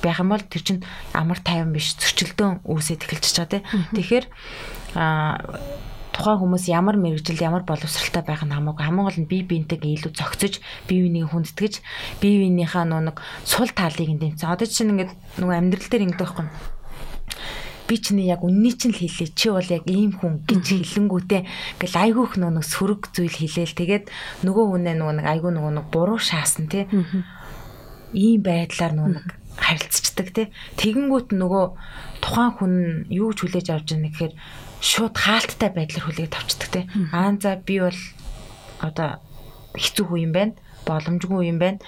байх 0.02 0.19
юм 0.19 0.35
бол 0.35 0.43
тэр 0.43 0.62
чинь 0.62 0.83
амар 1.14 1.38
тайван 1.38 1.73
биш 1.73 1.95
зөрчилдөөн 1.97 2.67
үүсээд 2.67 3.07
эхэлж 3.07 3.25
байгаа 3.38 3.50
тий. 3.55 3.62
Тэгэхээр 3.95 4.25
а 4.99 5.38
тухайн 6.12 6.38
хүмүүс 6.40 6.64
ямар 6.69 6.97
мэрэгжил 7.00 7.40
ямар 7.40 7.64
боловсралтай 7.64 8.23
байх 8.23 8.45
нь 8.45 8.52
хамаагүй. 8.52 8.85
Хамгийн 8.85 9.07
гол 9.09 9.21
нь 9.21 9.31
бие 9.31 9.42
биентэйгээ 9.49 9.97
илүү 9.97 10.12
зохицож 10.12 10.61
бие 10.87 11.09
биенийг 11.09 11.33
хүндэтгэж 11.33 11.75
бие 12.21 12.37
биенийхээ 12.47 12.85
нөө 12.87 13.02
нэг 13.11 13.16
сул 13.49 13.73
талыг 13.73 14.09
нь 14.12 14.21
дэмцэн. 14.21 14.52
Одоо 14.52 14.69
чинь 14.69 14.92
ингээд 14.92 15.12
нөгөө 15.40 15.57
амьдрал 15.57 15.88
дээр 15.88 16.07
ингэдэг 16.12 16.21
байхгүй 16.28 16.47
би 17.92 17.99
чиний 18.00 18.26
яг 18.26 18.40
үнний 18.40 18.73
чинь 18.73 18.97
л 18.97 19.04
хэлээ. 19.04 19.37
Чи 19.37 19.52
бол 19.52 19.69
яг 19.69 19.85
ийм 19.85 20.16
хүн 20.16 20.40
гэж 20.49 20.64
хэлэнгүүтээ 20.81 21.42
ингээл 21.76 22.00
айгүйх 22.09 22.33
нөө 22.40 22.52
нэг 22.57 22.64
сөрөг 22.64 23.12
зүйл 23.12 23.37
хэлээл. 23.37 23.76
Тэгээд 23.76 24.04
нөгөө 24.49 24.64
хүнээ 24.73 24.97
нөгөө 24.97 25.14
нэг 25.21 25.26
айгүй 25.28 25.52
нөгөө 25.52 25.73
нэг 25.76 25.87
буруу 25.92 26.16
шаасан 26.16 26.73
тий. 26.73 26.88
Ийм 28.16 28.40
байдлаар 28.40 28.97
нөгөө 28.97 29.12
нэг 29.12 29.26
харилцдаг 29.59 30.28
тий 30.32 30.47
тэгэнгүүт 30.80 31.28
нөгөө 31.37 31.64
тухайн 32.25 32.52
хүн 32.56 32.75
юу 33.12 33.30
ч 33.37 33.44
хүлээж 33.44 33.68
авч 33.73 33.88
байгаа 33.92 34.02
нэхээр 34.04 34.32
шууд 34.80 35.14
хаалттай 35.16 35.71
байдлаар 35.73 36.04
хүлээж 36.06 36.32
авчдаг 36.37 36.71
те. 36.73 36.80
Аа 37.12 37.37
за 37.38 37.61
би 37.61 37.80
бол 37.85 38.00
одоо 38.80 39.21
хэцүү 39.76 40.04
хүн 40.09 40.25
юм 40.26 40.32
байна 40.32 40.54
боломжгүй 40.87 41.49
юм 41.49 41.59
байна. 41.62 41.78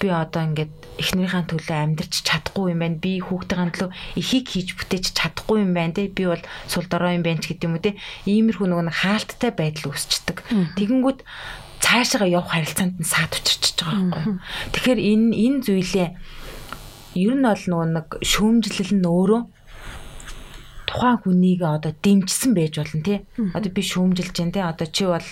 Би 0.00 0.08
одоо 0.08 0.42
ингээд 0.48 0.72
эхнэрийнхээ 0.98 1.44
төлөө 1.52 1.78
амьдрч 1.84 2.12
чадахгүй 2.24 2.72
юм 2.72 2.80
байна. 2.82 3.00
Би 3.00 3.20
хүүхдийн 3.20 3.72
төлөө 3.76 3.90
ихийг 4.16 4.46
хийж 4.48 4.68
бүтээж 4.76 5.12
чадахгүй 5.12 5.64
юм 5.64 5.72
байна 5.76 5.96
те. 5.96 6.08
Би 6.08 6.24
бол 6.28 6.42
сул 6.66 6.86
дорой 6.88 7.16
юм 7.20 7.24
байна 7.24 7.42
ч 7.44 7.52
гэдэг 7.52 7.68
юм 7.68 7.76
уу 7.76 7.84
те. 7.84 8.00
Иймэрхүү 8.24 8.66
нөгөө 8.68 8.88
хаалттай 8.88 9.52
байдал 9.52 9.92
үүсчдэг. 9.92 10.36
Тэгэнгүүт 10.76 11.20
цаашаа 11.78 12.26
явах 12.26 12.52
харилцаанд 12.56 12.98
нь 12.98 13.06
саад 13.06 13.32
учирчж 13.36 13.84
байгаа 13.84 14.10
байхгүй. 14.10 14.36
Тэгэхээр 14.74 15.00
энэ 15.00 15.28
энэ 15.36 15.58
зүйлээ 15.62 16.08
ер 17.18 17.34
нь 17.34 17.46
бол 17.46 17.64
нөгөө 17.70 17.88
нэг 17.94 18.06
шүүмжлэл 18.22 18.92
нь 18.94 19.06
өөрөө 19.06 19.42
тухайн 20.88 21.18
хүнийг 21.20 21.60
одоо 21.62 21.92
дэмжсэн 21.92 22.52
байж 22.56 22.80
болно 22.80 23.02
тий. 23.04 23.18
Одоо 23.52 23.70
би 23.70 23.82
шүүмжилж 23.84 24.32
जैन 24.32 24.52
тий. 24.54 24.64
Одоо 24.64 24.86
чи 24.88 25.04
бол 25.04 25.28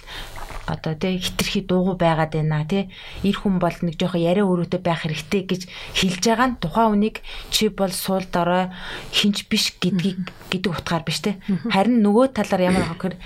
одоо 0.67 0.95
тий 0.95 1.17
хитрхи 1.17 1.65
дуугүй 1.65 1.97
байгаад 1.97 2.37
байна 2.37 2.67
тий. 2.69 2.91
Ир 3.25 3.37
хүн 3.41 3.57
бол 3.63 3.77
нэг 3.81 3.97
жоохон 3.97 4.21
яриа 4.21 4.45
өрөөтэй 4.45 4.81
байх 4.85 5.07
хэрэгтэй 5.07 5.43
гэж 5.49 5.63
хэлж 5.97 6.23
байгаа 6.27 6.49
нь 6.53 6.61
тухайн 6.61 6.91
хүнийг 6.93 7.17
чи 7.49 7.71
бол 7.73 7.93
суул 7.95 8.27
дорой 8.29 8.69
хинч 9.15 9.49
биш 9.49 9.73
гэдгийг 9.81 10.29
гэдэг 10.53 10.71
утгаар 10.77 11.07
биш 11.07 11.25
тий. 11.25 11.41
Харин 11.73 12.05
нөгөө 12.05 12.37
талаар 12.37 12.69
ямар 12.69 12.85
гэхээр 12.93 13.17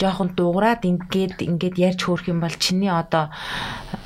жоохон 0.00 0.36
дуурайд 0.36 0.84
ингээд 0.84 1.40
ингээд 1.40 1.76
ярьж 1.80 2.00
хөөрөх 2.04 2.28
юм 2.28 2.40
бол 2.44 2.52
чиний 2.52 2.92
одоо 2.92 3.32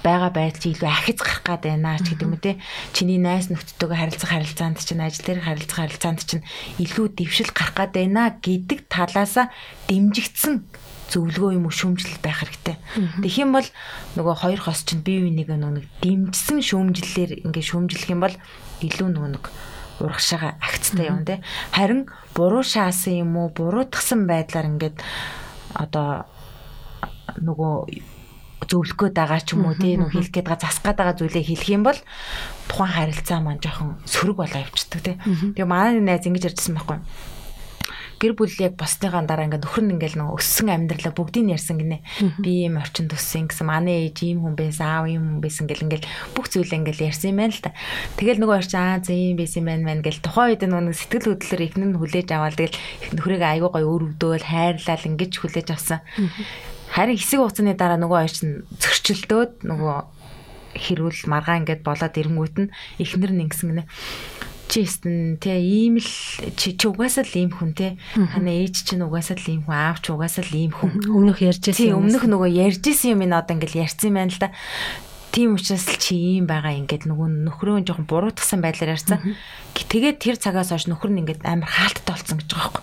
байгаа 0.06 0.30
байдал 0.30 0.62
чи 0.62 0.70
илүү 0.74 0.86
ахиц 0.86 1.18
гарах 1.18 1.42
гад 1.42 1.62
байна 1.66 1.98
ч 1.98 2.14
гэдэг 2.14 2.26
юм 2.26 2.36
те 2.38 2.62
чиний 2.94 3.18
найс 3.18 3.50
нөхдөдөө 3.50 3.98
харилцах 3.98 4.30
харилцаанд 4.30 4.78
чинь 4.78 5.02
ажил 5.02 5.26
дээр 5.26 5.40
харилцах 5.42 5.78
харилцаанд 5.82 6.20
чинь 6.22 6.46
илүү 6.78 7.06
дэвшил 7.18 7.50
гарах 7.50 7.74
гад 7.74 7.90
байна 7.98 8.38
гэдэг 8.38 8.86
талаасаа 8.86 9.50
дэмжигдсэн 9.90 10.62
зөвлөгөө 11.10 11.58
юм 11.58 11.66
уу 11.66 11.74
шүүмжлэл 11.74 12.22
байх 12.22 12.38
хэрэгтэй. 12.46 12.78
Тэгэх 13.18 13.42
юм 13.42 13.50
бол 13.58 13.66
нөгөө 14.14 14.34
хоёр 14.46 14.60
хос 14.62 14.86
чинь 14.86 15.02
бие 15.02 15.26
биенийг 15.26 15.50
нэг 15.50 15.90
дэмжсэн 16.06 16.62
шүүмжлэлээр 16.62 17.50
ингээ 17.50 17.64
шүүмжлэх 17.66 18.14
юм 18.14 18.22
бол 18.22 18.34
илүү 18.78 19.08
нөгөө 19.10 19.30
нэг 19.34 19.44
урагшаага 20.00 20.54
агцтай 20.62 21.10
юм 21.10 21.26
те. 21.26 21.42
Харин 21.74 22.06
буруу 22.32 22.62
шаасан 22.62 23.26
юм 23.26 23.36
уу 23.36 23.50
буруутгсан 23.50 24.30
байдлаар 24.30 24.70
ингээд 24.70 24.96
одоо 25.74 26.24
нөгөө 27.38 27.74
зөвлөх 28.70 28.96
гээд 28.98 29.16
байгаа 29.16 29.40
ч 29.40 29.56
юм 29.56 29.66
уу 29.66 29.74
тийм 29.74 30.04
нэг 30.04 30.12
хэлэх 30.12 30.30
гээд 30.34 30.46
байгаа 30.46 30.64
засах 30.68 30.84
гээд 30.84 30.98
байгаа 31.00 31.16
зүйлээ 31.18 31.44
хэлэх 31.48 31.70
юм 31.72 31.82
бол 31.86 32.00
тухайн 32.68 32.92
харилцаа 32.92 33.38
маань 33.40 33.62
жоохон 33.62 33.98
сөрөг 34.04 34.36
болоо 34.38 34.60
явчихдаг 34.60 35.00
тийм. 35.00 35.18
Тэгээ 35.56 35.66
манай 35.66 35.98
найз 35.98 36.26
ингэж 36.28 36.52
ярьжсэн 36.52 36.76
байхгүй 36.76 36.98
гэр 38.20 38.36
бүл 38.36 38.52
яг 38.60 38.76
босныхаа 38.76 39.24
дараа 39.24 39.48
ингээд 39.48 39.64
нөхөр 39.64 39.84
нь 39.88 39.92
ингээд 39.96 40.20
нөгөө 40.20 40.36
өссөн 40.36 40.68
амьдралаа 40.68 41.16
бүгдийг 41.16 41.56
ярьсан 41.56 41.80
гинэ. 41.80 42.04
Би 42.44 42.68
ийм 42.68 42.76
орчинд 42.76 43.16
өссөн 43.16 43.48
гэсэн 43.48 43.64
манай 43.64 44.12
ээж 44.12 44.28
ийм 44.28 44.44
хүн 44.44 44.60
байсан, 44.60 44.84
аав 44.84 45.08
ийм 45.08 45.24
хүн 45.24 45.40
байсан 45.40 45.64
гэл 45.64 45.84
ингээд 45.88 46.04
бүх 46.36 46.52
зүйлээ 46.52 46.78
ингээд 46.84 47.00
ярьсан 47.00 47.32
юм 47.32 47.40
байна 47.40 47.56
л 47.56 47.64
та. 47.64 47.72
Тэгэл 48.20 48.40
нөгөө 48.44 48.56
орчин 48.60 48.80
аа 48.84 49.00
зэ 49.00 49.16
ийм 49.16 49.40
байсан 49.40 49.64
байна 49.64 49.88
мэн 49.88 50.04
гэл 50.04 50.20
тухайн 50.20 50.52
үед 50.52 50.62
нөгөө 50.68 50.92
сэтгэл 50.92 51.28
хөдлөлөөр 51.32 51.64
ихнэр 51.64 51.88
нь 51.88 51.96
хүлээж 51.96 52.28
аваад 52.36 52.56
тэгэл 52.60 52.76
нөхрийг 53.16 53.42
айгуу 53.42 53.72
гой 53.72 53.84
өрөвдөөл 53.88 54.44
хайрлал 54.44 55.08
ингэж 55.08 55.32
хүлээж 55.40 55.68
авсан. 55.72 56.04
Харин 56.92 57.16
хэсэг 57.16 57.40
хугацааны 57.40 57.72
дараа 57.72 57.96
нөгөө 57.96 58.20
орчин 58.20 58.68
зөрчилдөөд 58.76 59.64
нөгөө 59.64 59.96
хэрүүл 60.76 61.20
маргаан 61.26 61.64
ингээд 61.64 61.82
болоод 61.86 62.14
ирэнгүүт 62.14 62.56
нь 62.62 62.72
ихнэр 63.02 63.32
нь 63.34 63.42
ингэсэн 63.46 63.68
гинэ 63.70 63.84
чи 64.70 64.86
стэн 64.86 65.42
те 65.42 65.58
ийм 65.58 65.98
л 65.98 66.10
чи 66.54 66.78
угаасаа 66.86 67.26
л 67.26 67.34
ийм 67.34 67.50
хүн 67.50 67.74
те. 67.74 67.98
Хана 68.14 68.54
ээж 68.54 68.86
чинь 68.86 69.02
угаасаа 69.02 69.34
л 69.34 69.50
ийм 69.50 69.66
хүн 69.66 69.74
аав 69.74 69.98
чи 69.98 70.14
угаасаа 70.14 70.46
л 70.46 70.54
ийм 70.54 70.70
хүн. 70.70 71.10
Өмнөх 71.10 71.42
ярьжсэн 71.42 71.90
юм 71.90 72.06
өмнөх 72.06 72.30
нөгөө 72.30 72.50
ярьжсэн 72.70 73.18
юм 73.18 73.26
энэ 73.26 73.34
одоо 73.34 73.58
ингээл 73.58 73.82
ярьсан 73.82 74.14
байна 74.14 74.30
л 74.30 74.38
да. 74.38 74.54
Тийм 75.34 75.58
учраас 75.58 75.86
л 75.90 75.98
чи 75.98 76.14
ийм 76.14 76.46
байгаа 76.46 76.74
ингээд 76.78 77.10
нөгөө 77.10 77.50
нөхрөө 77.50 77.86
жоохон 77.86 78.06
буруутгсан 78.10 78.58
байдлаар 78.62 78.98
ярьсан 78.98 79.38
тэгээд 79.78 80.18
тэр 80.18 80.34
цагаас 80.34 80.74
хойш 80.74 80.90
нөхөр 80.90 81.14
нь 81.14 81.22
ингээд 81.22 81.46
амар 81.46 81.70
хаалттай 81.70 82.18
болсон 82.18 82.42
гэж 82.42 82.50
байгаа 82.50 82.82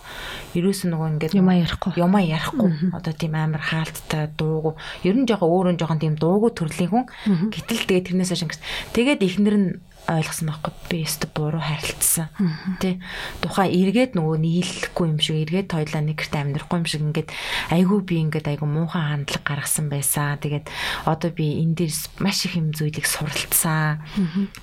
ерөөс 0.56 0.80
нь 0.88 0.92
нөгөө 0.92 1.08
ингээд 1.18 1.36
юмаа 1.36 1.56
ярихгүй. 1.60 1.92
Юмаа 2.00 2.24
ярихгүй. 2.24 2.68
Одоо 2.96 3.12
тийм 3.12 3.36
амар 3.36 3.60
хаалттай 3.60 4.32
дуугүй. 4.32 4.74
Ер 5.04 5.16
нь 5.20 5.28
жоохон 5.28 5.76
өөрөө 5.76 5.76
жоохон 5.76 6.00
тийм 6.00 6.14
дуугүй 6.16 6.50
төрлийн 6.56 6.88
хүн. 6.88 7.04
Гэтэл 7.52 7.84
тэгээд 7.84 8.06
тэрнээс 8.16 8.32
хойш 8.32 8.42
ингээд 8.48 8.62
тэгээд 8.96 9.20
ихнэр 9.28 9.56
нь 9.60 9.68
ойлгосон 10.08 10.48
байхгүй 10.48 10.72
би 10.88 10.98
өстө 11.04 11.28
буруу 11.36 11.60
харилцсан. 11.60 12.32
Тий 12.80 12.96
тухайн 13.44 13.76
эргээд 13.76 14.16
нөгөө 14.16 14.36
нийлэхгүй 14.40 15.04
юм 15.04 15.20
шиг 15.20 15.36
эргээд 15.44 15.68
тойлоо 15.68 16.00
нэг 16.00 16.16
гэрт 16.16 16.34
амьдрахгүй 16.40 16.78
юм 16.80 16.88
шиг 16.88 17.02
ингээд 17.04 17.30
айгүй 17.76 18.00
би 18.08 18.16
ингээд 18.24 18.48
айгүй 18.48 18.68
муухан 18.68 19.04
хандлага 19.28 19.44
гаргасан 19.44 19.92
байсан. 19.92 20.40
Тэгээд 20.40 20.66
одоо 21.04 21.30
би 21.30 21.60
энэ 21.60 21.76
дээр 21.76 21.94
маш 22.24 22.48
их 22.48 22.56
юм 22.56 22.72
зүйлийг 22.72 23.04
суралцсан. 23.04 24.00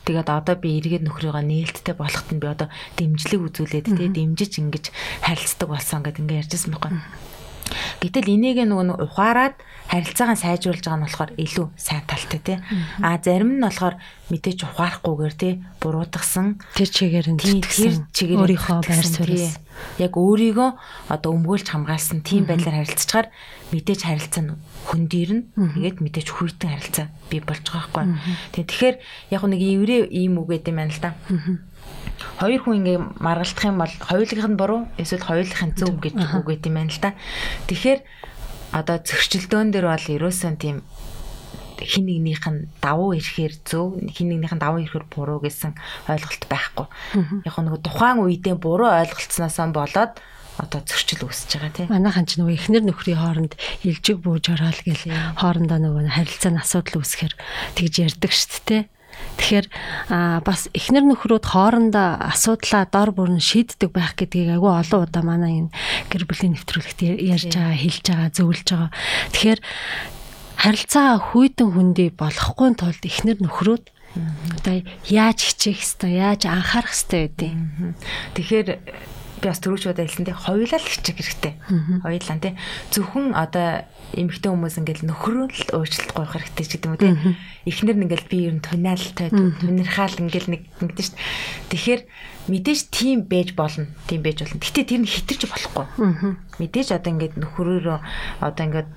Тэгээд 0.09 0.33
одоо 0.33 0.57
би 0.57 0.81
эргээд 0.81 1.05
нөхрийгөө 1.05 1.45
нээлттэй 1.45 1.93
болоход 1.93 2.29
нь 2.33 2.41
би 2.41 2.47
одоо 2.49 2.67
дэмжлэг 2.97 3.41
үзүүлээд 3.45 3.87
тий 3.93 4.09
дэмжиж 4.09 4.57
ингэж 4.57 4.85
харилцдаг 5.21 5.69
болсон 5.69 6.01
гэдэг 6.01 6.21
ингээд 6.25 6.41
ярьжсэн 6.49 6.73
байхгүй 6.73 7.34
Гэтэл 8.01 8.33
энийг 8.33 8.59
нөгөө 8.65 9.01
ухаарад 9.01 9.55
харилцаагаа 9.89 10.37
сайжруулж 10.37 10.83
байгаа 10.85 10.99
нь 10.99 11.05
болохоор 11.05 11.31
илүү 11.37 11.67
сайн 11.77 12.03
талтай 12.09 12.41
тий. 12.41 12.57
А 13.01 13.17
зарим 13.21 13.57
нь 13.57 13.65
болохоор 13.65 13.95
мэдээч 14.29 14.59
ухаарахгүйгээр 14.65 15.35
тий 15.37 15.53
буруутгасан. 15.81 16.61
Тэр 16.73 16.89
чигээр 16.89 17.27
нь 17.33 17.39
тэр 17.39 17.93
чигээр 18.13 18.41
өөрийнхөө 18.45 18.79
байр 18.81 19.05
суурьас 19.05 19.61
яг 19.99 20.13
өөрийгөө 20.15 20.69
одоо 21.11 21.31
өмгөөлж 21.35 21.67
хамгаалсан 21.67 22.23
тийм 22.23 22.47
байдлаар 22.47 22.81
харилцчихаар 22.81 23.27
мэдээч 23.75 24.01
харилцаа 24.07 24.43
нь 24.43 24.55
хөндөрн 24.87 25.41
тэгээд 25.53 25.97
мэдээч 25.99 26.27
хүйтэн 26.31 26.71
харилцаа 26.71 27.07
бий 27.29 27.41
болж 27.43 27.63
байгаа 27.67 27.91
байхгүй. 27.91 28.55
Тэгэхээр 28.55 28.95
яг 29.35 29.43
нэг 29.45 29.61
еврей 29.61 30.01
ийм 30.07 30.39
үг 30.39 30.55
гэдэг 30.55 30.71
юм 30.71 30.79
байна 30.79 30.93
л 30.95 31.01
да 31.03 31.11
хоёр 32.39 32.61
хүн 32.63 32.77
ингээ 32.81 32.97
маргалдах 33.19 33.65
юм 33.65 33.77
бол 33.79 33.93
хоёулынх 33.99 34.47
нь 34.49 34.59
буруу 34.59 34.81
эсвэл 34.97 35.27
хоёулынх 35.27 35.61
нь 35.63 35.75
зөв 35.75 35.93
гэж 35.99 36.15
үгээд 36.15 36.67
юм 36.67 36.75
байна 36.79 36.91
л 36.91 37.01
да. 37.01 37.11
Тэгэхээр 37.67 37.99
одоо 38.75 38.97
зөрчилдөөн 39.03 39.69
дээр 39.71 39.87
бол 39.87 40.07
ерөөсөн 40.15 40.55
тийм 40.59 40.83
хин 41.79 42.05
нэгнийх 42.07 42.43
нь 42.47 42.71
давуу 42.79 43.15
ирэхээр 43.15 43.53
зөв 43.67 43.99
хин 44.11 44.27
нэгнийх 44.31 44.55
нь 44.55 44.63
давуу 44.63 44.79
ирэхээр 44.83 45.05
буруу 45.11 45.39
гэсэн 45.43 45.75
ойлголт 46.07 46.43
байхгүй. 46.47 46.87
Яг 47.43 47.55
нэг 47.59 47.83
тухайн 47.83 48.23
үедээ 48.23 48.55
буруу 48.55 48.89
ойлголцсноос 48.91 49.59
болоод 49.75 50.19
одоо 50.55 50.79
зөрчил 50.87 51.27
үүсэж 51.27 51.51
байгаа 51.59 51.71
тийм. 51.75 51.87
Манайхан 51.91 52.25
ч 52.27 52.39
нөгөө 52.39 52.55
эхнэр 52.55 52.83
нөхрийн 52.87 53.19
хооронд 53.19 53.53
илжиг 53.83 54.23
бууж 54.23 54.55
ороод 54.55 54.79
гэл 54.87 55.03
хоорондоо 55.35 55.79
нөгөө 55.83 56.15
харилцааны 56.15 56.63
асуудал 56.63 57.03
үүсэхээр 57.03 57.33
тэгж 57.75 57.93
ярьдаг 58.07 58.31
шүү 58.31 58.63
дээ. 58.63 58.83
Тэгэхээр 59.35 59.67
бас 60.47 60.61
эхнэр 60.71 61.05
нөхрүүд 61.11 61.45
хоорондоо 61.45 62.09
асуудлаа 62.31 62.87
дор 62.87 63.11
бүрэн 63.11 63.43
шийддэг 63.43 63.91
байх 63.91 64.15
гэдгийг 64.15 64.57
агүй 64.57 64.71
олон 64.71 65.01
удаа 65.05 65.23
манай 65.23 65.53
энэ 65.67 65.73
гэр 66.09 66.23
бүлийн 66.25 66.55
нэвтрүүлэгт 66.55 66.99
ярьж 67.03 67.51
байгаа, 67.53 67.75
хэлж 67.75 68.05
байгаа, 68.09 68.29
зөвлөж 68.31 68.67
байгаа. 68.71 68.91
Тэгэхээр 69.35 69.59
харилцаа 70.55 71.09
хүйтэн 71.19 71.69
хүндий 71.75 72.09
болохгүй 72.15 72.69
тулд 72.79 73.03
эхнэр 73.03 73.43
нөхрүүд 73.43 73.85
одоо 74.55 74.75
яаж 75.11 75.39
хичээх 75.43 75.83
хэвээр 75.83 76.15
яаж 76.15 76.41
анхаарах 76.47 76.95
хэвээр 76.95 77.27
байдیں۔ 77.35 77.55
Тэгэхээр 78.39 78.67
би 79.45 79.53
бас 79.53 79.61
түрүүчүүд 79.61 80.01
хэлсэн 80.01 80.25
тий 80.25 80.33
хоёулаа 80.33 80.81
л 80.81 80.89
хичээх 80.89 81.17
хэрэгтэй. 81.21 81.53
Хоёулаа 82.01 82.37
тий 82.41 82.53
зөвхөн 82.89 83.37
одоо 83.37 83.85
эмэгтэй 84.17 84.49
хүмүүс 84.49 84.75
ингээл 84.81 85.05
нөхрөө 85.05 85.45
л 85.53 85.69
уучлалт 85.77 86.11
гойх 86.17 86.33
хэрэгтэй 86.33 86.65
ч 86.65 86.71
гэдэг 86.81 86.89
юм 86.89 86.97
тий. 86.97 87.13
Эхнэр 87.69 87.97
нь 88.01 88.05
ингээл 88.09 88.25
би 88.25 88.37
ер 88.49 88.57
нь 88.57 88.65
тунаалтай 88.65 89.29
тунирхаал 89.29 90.17
ингээл 90.17 90.49
нэг 90.49 90.61
ингэдэж 90.81 91.05
шít. 91.05 91.17
Тэгэхээр 91.69 92.01
мэдээж 92.49 92.81
тийм 92.89 93.25
байж 93.29 93.53
болно. 93.53 93.85
Тийм 94.09 94.21
байж 94.25 94.41
болно. 94.41 94.61
Гэтэ 94.61 94.81
тэр 94.89 95.01
нь 95.05 95.09
хитэрч 95.09 95.45
болохгүй. 95.45 95.85
Мэдээж 96.57 96.89
одоо 96.97 97.11
ингээд 97.13 97.37
нөхрөөрөө 97.37 97.97
одоо 98.41 98.63
ингээд 98.65 98.91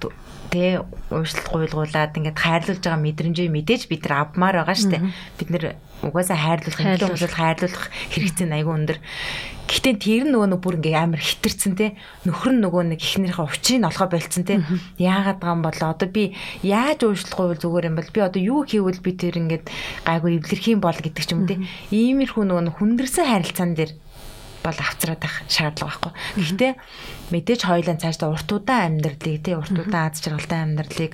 тэ 0.49 0.81
уушлалт 1.13 1.49
гуйлгуулад 1.53 2.17
ингээд 2.17 2.41
хайрлуулж 2.41 2.83
байгаа 2.85 3.05
мэдрэмжээ 3.05 3.49
мэдээж 3.53 3.83
бид 3.89 4.09
нар 4.09 4.33
авмаар 4.33 4.65
байгаа 4.65 4.77
штэ. 4.77 5.01
Бид 5.37 5.49
нар 5.53 5.65
угаасаа 6.03 6.39
хайрлуулах, 6.39 6.79
хайрлуулах, 6.79 7.35
хайрлуулах 7.35 7.85
хэрэгцээ 8.15 8.49
айгүй 8.49 8.75
өндөр. 8.75 8.99
Гэхдээ 9.69 9.95
тэр 10.01 10.25
нь 10.25 10.33
нөгөө 10.33 10.49
нэг 10.49 10.61
бүр 10.65 10.81
ингээ 10.81 10.97
амар 10.97 11.21
хитэрсэн 11.21 11.77
те 11.77 11.93
нөхөр 12.25 12.57
нь 12.57 12.63
нөгөө 12.65 12.83
нэг 12.89 13.01
ихнэрийнхээ 13.05 13.53
учрыг 13.53 13.85
олгоо 13.85 14.09
болцсон 14.09 14.45
те. 14.49 14.65
Яагаад 14.97 15.45
юм 15.45 15.61
бол 15.61 15.77
одоо 15.77 16.09
би 16.09 16.33
яаж 16.65 17.05
уушлахгүй 17.05 17.61
зүгээр 17.61 17.89
юм 17.93 17.97
бол 18.01 18.09
би 18.09 18.21
одоо 18.25 18.41
юу 18.41 18.65
хийвэл 18.65 19.05
би 19.05 19.13
тэр 19.13 19.37
ингээд 19.37 19.69
гайгүй 20.09 20.41
эвлэрх 20.41 20.65
юм 20.73 20.81
бол 20.81 20.97
гэдэг 20.97 21.21
ч 21.21 21.31
юм 21.37 21.45
те. 21.45 21.61
Иймэрхүү 21.93 22.49
нөгөө 22.49 22.81
хүндэрсэн 22.81 23.29
харилцаан 23.29 23.77
дээр 23.77 23.93
бол 24.65 24.79
авцраад 24.79 25.21
байх 25.23 25.37
шаардлага 25.49 25.89
байхгүй. 25.89 26.13
Гэхдээ 26.39 26.73
мэдээж 27.33 27.61
хоёулаа 27.65 27.97
цаашдаа 27.97 28.29
урт 28.35 28.51
удаан 28.53 28.99
амьдралыг 28.99 29.43
тий 29.45 29.55
урт 29.55 29.77
удаан 29.77 30.11
аз 30.11 30.21
жаргалтай 30.23 30.61
амьдралыг 30.65 31.13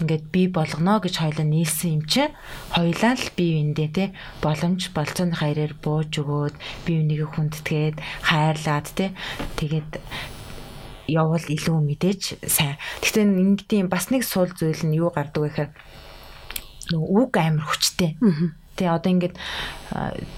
ингээд 0.00 0.24
бий 0.32 0.46
болгоно 0.48 1.02
гэж 1.02 1.14
хоёулаа 1.20 1.46
нийлсэн 1.46 1.90
юм 1.98 2.02
чи 2.08 2.22
хоёулаа 2.72 3.14
л 3.18 3.28
бие 3.36 3.52
биендээ 3.58 3.88
тий 3.92 4.08
боломж 4.42 4.80
болцооны 4.94 5.34
хаяраар 5.36 5.74
бууж 5.78 6.12
өгөөд 6.22 6.54
бие 6.86 6.98
бинийгээ 7.02 7.28
хүндэтгээд 7.34 7.96
хайрлаад 8.24 8.86
тий 8.94 9.10
тэгээд 9.58 9.90
явал 11.08 11.40
илүү 11.40 11.78
мэдээж 11.88 12.44
сайн. 12.44 12.76
Гэхдээ 13.00 13.24
ингэдэм 13.24 13.88
бас 13.88 14.12
нэг 14.12 14.22
сул 14.22 14.52
зүйл 14.52 14.84
нь 14.84 15.00
юу 15.00 15.08
гардаг 15.08 15.40
вэ 15.40 15.48
гэхээр 15.48 15.70
нөгөө 16.92 17.08
үг 17.24 17.32
амар 17.40 17.64
хүчтэй. 17.64 18.12
Тэ 18.78 18.86
одоо 18.86 19.10
ингээд 19.10 19.34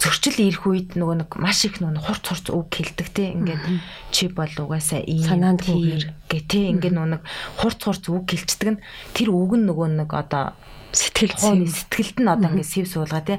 зөрчил 0.01 0.41
ирэх 0.41 0.65
үед 0.65 0.89
нөгөө 0.97 1.17
нэг 1.21 1.31
маш 1.37 1.69
их 1.69 1.77
нөгөө 1.85 2.01
хурц 2.01 2.25
хурц 2.25 2.47
үг 2.49 2.73
хэлдэг 2.73 3.09
те 3.13 3.37
ингээд 3.37 3.65
чи 4.09 4.33
бол 4.33 4.49
угаасаа 4.49 5.05
ийм 5.05 5.29
санаанд 5.29 5.61
хүүгэр 5.69 6.05
гэ 6.33 6.41
те 6.49 6.73
ингээд 6.73 6.97
нөгөө 6.97 7.13
нэг 7.21 7.23
хурц 7.61 7.81
хурц 7.85 8.05
үг 8.09 8.25
хэлцдэг 8.33 8.69
нь 8.75 8.83
тэр 9.13 9.29
үг 9.29 9.61
нь 9.61 9.69
нөгөө 9.69 9.89
нэг 10.01 10.11
одоо 10.17 10.57
сэтгэл 10.91 11.35
хууны 11.39 11.71
сэтгэлд 11.71 12.17
нь 12.19 12.31
одоо 12.31 12.49
ингээд 12.51 12.73
сэв 12.73 12.87
суулгаа 12.91 13.23
тий. 13.23 13.39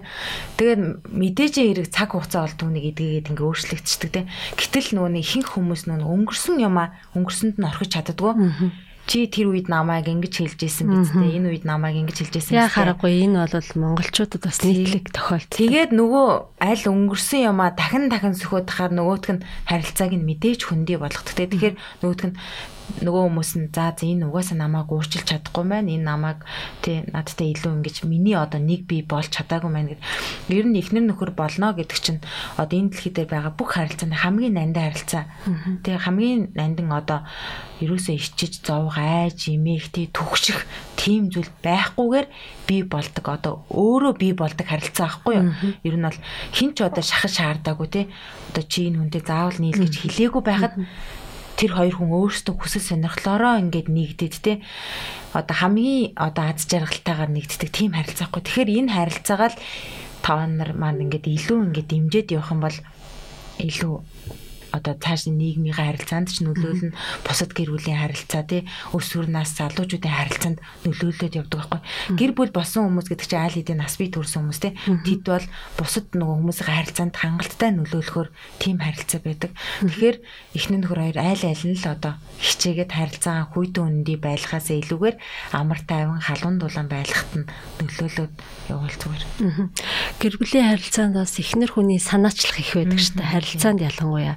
Тэгээд 0.56 0.82
мэдээжээ 1.12 1.66
хэрэг 1.68 1.88
цаг 1.92 2.16
хугацаа 2.16 2.48
болдог 2.48 2.70
нэг 2.72 2.96
эдгээд 2.96 3.28
ингээд 3.34 3.44
өөрчлөгдчихдөг 3.44 4.12
тий. 4.16 4.26
Гэтэл 4.56 4.88
нөгөө 4.96 5.12
нэг 5.12 5.24
ихэнх 5.28 5.50
хүмүүс 5.52 5.82
нөгөө 5.92 6.14
өнгөрсөн 6.16 6.56
юмаа 6.64 6.96
өнгөрсөнд 7.12 7.60
нь 7.60 7.68
орхиж 7.68 7.92
чаддгүй 7.92 8.32
чи 9.12 9.28
тэр 9.28 9.52
үед 9.52 9.68
намайг 9.68 10.08
ингэж 10.08 10.40
хэлж 10.40 10.60
исэн 10.64 10.88
биз 10.88 11.12
дээ. 11.12 11.36
Энэ 11.44 11.52
үед 11.52 11.68
намайг 11.68 12.00
ингэж 12.00 12.32
хэлж 12.32 12.36
исэн. 12.40 12.64
Яа 12.64 12.72
харахгүй 12.72 13.28
энэ 13.28 13.44
бол 13.44 13.72
монголчуудад 13.76 14.40
бас 14.40 14.64
нийтлэг 14.64 15.12
тохиолдол. 15.12 15.52
Тэгээд 15.52 15.92
нөгөө 15.92 16.28
аль 16.64 16.86
өнгөрсөн 16.88 17.44
юмаа 17.52 17.76
дахин 17.76 18.08
дахин 18.08 18.40
сөхөд 18.40 18.72
тахаар 18.72 18.96
нөгөөтг 18.96 19.30
нь 19.36 19.44
харилцааг 19.68 20.16
нь 20.16 20.24
мэдээж 20.24 20.64
хөндөй 20.64 20.96
болгодог. 20.96 21.36
Тэгэхээр 21.36 21.76
нөгөөтг 21.76 22.26
нь 22.32 22.36
нөгөө 23.00 23.24
хүмүүс 23.32 23.52
нь 23.56 23.72
за 23.72 23.96
энэ 23.96 24.28
угаасаа 24.28 24.58
намайг 24.60 24.92
уурчилж 24.92 25.24
чадахгүй 25.24 25.64
байна. 25.64 25.88
Энэ 25.96 26.04
намайг 26.04 26.44
тий 26.84 27.08
надтай 27.08 27.56
илүү 27.56 27.80
ингэж 27.80 28.04
миний 28.04 28.36
одоо 28.36 28.60
нэг 28.60 28.84
бий 28.90 29.02
болж 29.08 29.32
чадаагүй 29.32 29.72
байна 29.72 29.96
гэд. 29.96 30.04
Ер 30.52 30.66
нь 30.68 30.76
ихнэр 30.76 31.08
нөхөр 31.08 31.32
болно 31.32 31.72
гэдэг 31.72 32.00
чинь 32.04 32.20
одоо 32.60 32.76
энэ 32.76 32.92
дэлхий 32.92 33.14
дээр 33.16 33.30
байгаа 33.32 33.54
бүх 33.56 33.80
харилцааны 33.80 34.16
хамгийн 34.20 34.56
нандин 34.60 34.84
харилцаа. 34.84 35.24
Тий 35.86 35.96
хамгийн 35.96 36.52
нандин 36.52 36.92
одоо 36.92 37.24
ерөөсөө 37.82 38.16
ичиж 38.20 38.62
зовг 38.62 39.00
айж 39.00 39.50
имэх 39.50 39.90
тий 39.90 40.06
түгших 40.12 40.68
тийм 41.02 41.34
зүйл 41.34 41.50
байхгүйгээр 41.66 42.28
бий 42.70 42.82
болдог 42.86 43.26
одоо 43.26 43.54
өөрөө 43.74 44.14
бий 44.22 44.34
болдог 44.38 44.68
харилцаа 44.70 45.10
ахгүй 45.10 45.34
юу. 45.42 45.50
Ер 45.82 45.96
нь 45.98 46.06
бол 46.06 46.20
хин 46.54 46.78
ч 46.78 46.86
одоо 46.86 47.02
шахаж 47.02 47.34
шаардаагүй 47.42 47.88
тий 47.90 48.06
одоо 48.54 48.64
чи 48.70 48.86
энэ 48.86 49.02
хүнтэй 49.02 49.24
заавал 49.26 49.58
нийлгэж 49.58 49.94
хилээгүй 49.98 50.44
байхад 50.46 50.78
тэр 51.62 51.78
хоёр 51.78 51.96
хүн 52.02 52.10
өөрсдөө 52.10 52.56
хүсэл 52.58 52.90
сонирхлоороо 52.90 53.62
ингээд 53.62 53.88
нэгдээд 53.94 54.36
те 54.42 54.66
одоо 55.38 55.56
хамгийн 55.62 56.18
одоо 56.18 56.50
аз 56.50 56.66
жаргалтайгаар 56.66 57.30
нэгддэг 57.30 57.70
тийм 57.70 57.94
харилцаахгүй. 57.94 58.42
Тэгэхээр 58.42 58.70
энэ 58.82 58.94
харилцаагаа 58.98 59.50
л 59.54 59.62
таван 60.26 60.58
нар 60.58 60.74
маань 60.74 61.06
ингээд 61.06 61.30
илүү 61.30 61.60
ингээд 61.70 61.88
дэмжиж 61.94 62.28
явах 62.34 62.50
юм 62.50 62.62
бол 62.66 62.78
илүү 63.62 63.96
одоо 64.72 64.96
цааш 64.96 65.28
нийгмийн 65.32 65.76
харилцаанд 65.76 66.32
ч 66.32 66.44
нөлөөлнө. 66.44 66.96
Бусад 67.28 67.52
гэр 67.52 67.76
бүлийн 67.76 68.00
харилцаа 68.00 68.44
тий 68.48 68.64
өсвөр 68.96 69.28
нас 69.28 69.56
залуучуудын 69.60 70.12
харилцаанд 70.12 70.60
нөлөөлөд 70.88 71.38
явдаг 71.38 71.68
байхгүй. 71.68 71.82
Гэр 72.20 72.32
бүл 72.36 72.52
болсон 72.56 72.88
хүмүүс 72.88 73.08
гэдэг 73.12 73.28
чинь 73.28 73.44
айл 73.44 73.56
хэдийн 73.60 73.80
нас 73.84 73.96
бий 74.00 74.10
төрсэн 74.12 74.48
хүмүүс 74.48 74.62
тий. 74.64 74.74
Тэд 75.06 75.22
бол 75.28 75.46
бусад 75.76 76.08
нөгөө 76.16 76.36
хүмүүсийн 76.40 76.70
харилцаанд 76.72 77.16
хангалттай 77.20 77.72
нөлөөлөхөөр 77.76 78.30
тийм 78.60 78.78
харилцаа 78.80 79.20
байдаг. 79.22 79.52
Тэгэхээр 79.84 80.18
эхнэр 80.56 80.80
нөхөр 80.88 81.02
хоёр 81.04 81.18
айл 81.20 81.44
айл 81.44 81.64
нь 81.68 81.78
л 81.78 81.86
одоо 81.92 82.14
хичээгээд 82.40 82.92
харилцаа 82.96 83.52
хүйтэн 83.52 84.08
үнэндээ 84.08 84.18
байлгахаас 84.24 84.72
илүүгээр 84.72 85.18
амар 85.52 85.80
тайван 85.84 86.22
халуун 86.24 86.58
дулаан 86.58 86.88
байлгахт 86.88 87.32
нь 87.36 87.50
нөлөөлөд 87.82 88.34
явуул 88.72 88.96
зүгээр 88.96 89.24
гэр 90.22 90.34
бүлийн 90.40 90.68
харилцаанд 90.72 91.16
бас 91.18 91.36
эхнэр 91.38 91.72
хүний 91.72 92.00
санаачлах 92.00 92.58
их 92.60 92.74
байдаг 92.78 93.00
шүү 93.00 93.16
дээ. 93.20 93.34
Харилцаанд 93.36 93.80
ялангуяа 93.82 94.36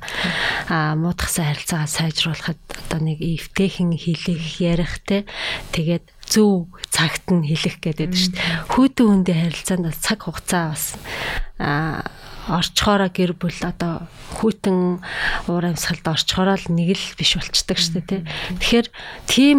а 0.68 0.94
муудахсан 0.94 1.44
харилцаагаа 1.50 1.90
сайжруулахад 1.90 2.60
одоо 2.88 3.00
нэг 3.02 3.18
эвтэйхэн 3.20 3.92
хэлэх 3.96 4.60
ярих 4.60 5.00
те 5.04 5.24
тэгээд 5.72 6.04
зөв 6.28 6.72
цагт 6.88 7.28
нь 7.30 7.44
хэлэх 7.44 7.80
гэдэг 7.84 8.10
шүү 8.16 8.32
дээ. 8.32 8.48
Хүүтэн 8.72 9.06
хүндээ 9.08 9.36
харилцаанд 9.44 9.84
бол 9.88 10.00
цаг 10.00 10.18
хугацаа 10.24 10.64
бас 10.72 10.84
а 11.60 12.02
орчхороо 12.48 13.08
гэр 13.08 13.32
бүл 13.36 13.60
одоо 13.64 14.04
хүүтэн 14.36 15.00
уур 15.48 15.64
амьсгалд 15.64 16.04
орчхороо 16.04 16.56
л 16.60 16.68
нэг 16.72 16.96
л 16.96 17.06
биш 17.16 17.40
болчдөг 17.40 17.78
шүү 17.80 17.92
дээ 18.00 18.08
тий. 18.08 18.22
Тэгэхээр 18.60 18.88
тийм 19.28 19.58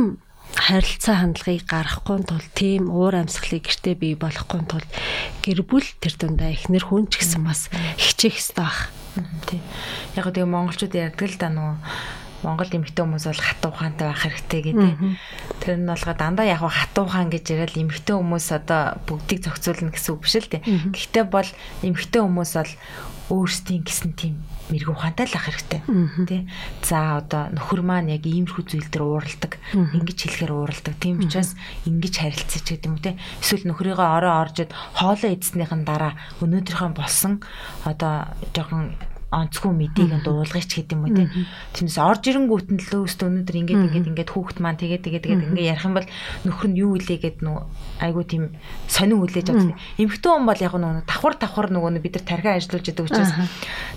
харилцаа 0.55 1.19
хандлагыг 1.19 1.65
гаргахгүй 1.65 2.17
тул 2.23 2.45
тийм 2.53 2.93
уур 2.93 3.17
амьсгалыг 3.19 3.65
гэртээ 3.65 3.95
бий 3.97 4.13
болохгүй 4.15 4.61
тул 4.69 4.85
гэр 5.43 5.59
бүл 5.65 5.87
тэр 5.99 6.13
дундаа 6.15 6.53
эхнэр 6.53 6.85
хүн 6.87 7.09
ч 7.11 7.19
гэсэн 7.19 7.43
бас 7.43 7.67
хичээх 7.97 8.37
хэрэгтэй 8.37 8.63
баг. 8.63 8.94
Тий. 9.47 9.61
Яг 10.15 10.27
тэгээ 10.31 10.49
монголчууд 10.49 10.93
ярьдаг 10.95 11.29
л 11.29 11.37
да 11.39 11.49
нөгөө 11.49 11.75
Монгол 12.45 12.69
эмэгтэй 12.69 13.01
хүмүүс 13.01 13.25
бол 13.25 13.41
хатуу 13.41 13.71
ухаантай 13.73 14.05
байх 14.05 14.21
хэрэгтэй 14.21 14.61
гэдэг. 14.69 14.91
Тэр 15.65 15.75
нь 15.81 15.89
болгоо 15.89 16.13
дандаа 16.13 16.45
яг 16.45 16.61
хатуу 16.61 17.09
ухаан 17.09 17.33
гэж 17.33 17.45
яриад 17.57 17.73
эмэгтэй 17.73 18.15
хүмүүс 18.15 18.47
одоо 18.53 19.01
бүгдийг 19.09 19.41
зохицуулна 19.41 19.89
гэсэн 19.89 20.13
үг 20.13 20.21
биш 20.21 20.35
л 20.37 20.51
дээ. 20.53 20.61
Гэхдээ 20.93 21.25
бол 21.25 21.49
эмэгтэй 21.81 22.21
хүмүүс 22.21 22.51
бол 22.53 22.73
өөрсдийн 23.33 23.81
гэсэн 23.81 24.13
тийм 24.13 24.35
мэрэгүү 24.69 24.93
ухаантай 24.95 25.25
л 25.29 25.37
ах 25.37 25.45
хэрэгтэй. 25.45 25.81
Тэ. 26.25 26.37
За 26.81 27.21
одоо 27.21 27.53
нөхөр 27.53 27.81
маань 27.85 28.13
яг 28.13 28.25
иймэрхүү 28.25 28.63
зүйл 28.65 28.89
дээр 28.89 29.05
ууралдаг. 29.05 29.61
Ингиж 29.73 30.19
хэлэхээр 30.25 30.53
ууралдаг. 30.53 30.93
Тийм 30.97 31.21
учраас 31.21 31.53
ингэж 31.85 32.13
харилцаж 32.17 32.65
гэдэг 32.65 32.89
юм 32.89 32.97
те. 32.97 33.17
Эсвэл 33.41 33.69
нөхрийгөө 33.69 34.07
ороо 34.07 34.41
оржод 34.41 34.73
хоолоо 34.97 35.29
идснийхэн 35.29 35.85
дараа 35.85 36.17
өнөөдрийнхөө 36.41 36.91
болсон 36.97 37.45
одоо 37.85 38.29
жоохон 38.53 38.97
онцгүй 39.35 39.71
мэдийг 39.75 40.23
дуулгыг 40.23 40.63
ч 40.63 40.79
гэдэг 40.79 40.95
юм 40.95 41.03
уу 41.03 41.11
тийм. 41.11 41.29
Тэрнээс 41.75 41.99
орж 41.99 42.23
ирэнгүүт 42.31 42.67
нь 42.71 42.79
л 42.79 43.03
өөстө 43.03 43.27
өнөөдөр 43.27 43.55
ингээд 43.59 43.83
ингээд 43.91 44.09
ингээд 44.15 44.31
хүүхэд 44.31 44.59
маань 44.63 44.79
тэгээд 44.79 45.03
тэгээд 45.03 45.23
тэгээд 45.27 45.43
ингээд 45.51 45.69
ярих 45.75 45.83
юм 45.83 45.95
бол 45.99 46.07
нөхөр 46.47 46.67
нь 46.71 46.79
юу 46.79 46.91
илээ 46.95 47.19
гэд 47.19 47.37
нөө 47.43 47.57
айгуу 47.99 48.23
тийм 48.23 48.55
сонин 48.87 49.19
хүлээж 49.19 49.47
авдаг. 49.51 49.75
Эмхтэн 49.99 50.31
хүн 50.31 50.47
бол 50.47 50.63
яг 50.63 50.73
нөгөө 50.79 51.03
давхар 51.03 51.35
давхар 51.35 51.67
нөгөө 51.75 51.99
бид 51.99 52.15
нар 52.15 52.25
тархиа 52.25 52.55
ажиллуулж 52.55 52.87
идэг 52.87 53.05
учраас 53.11 53.31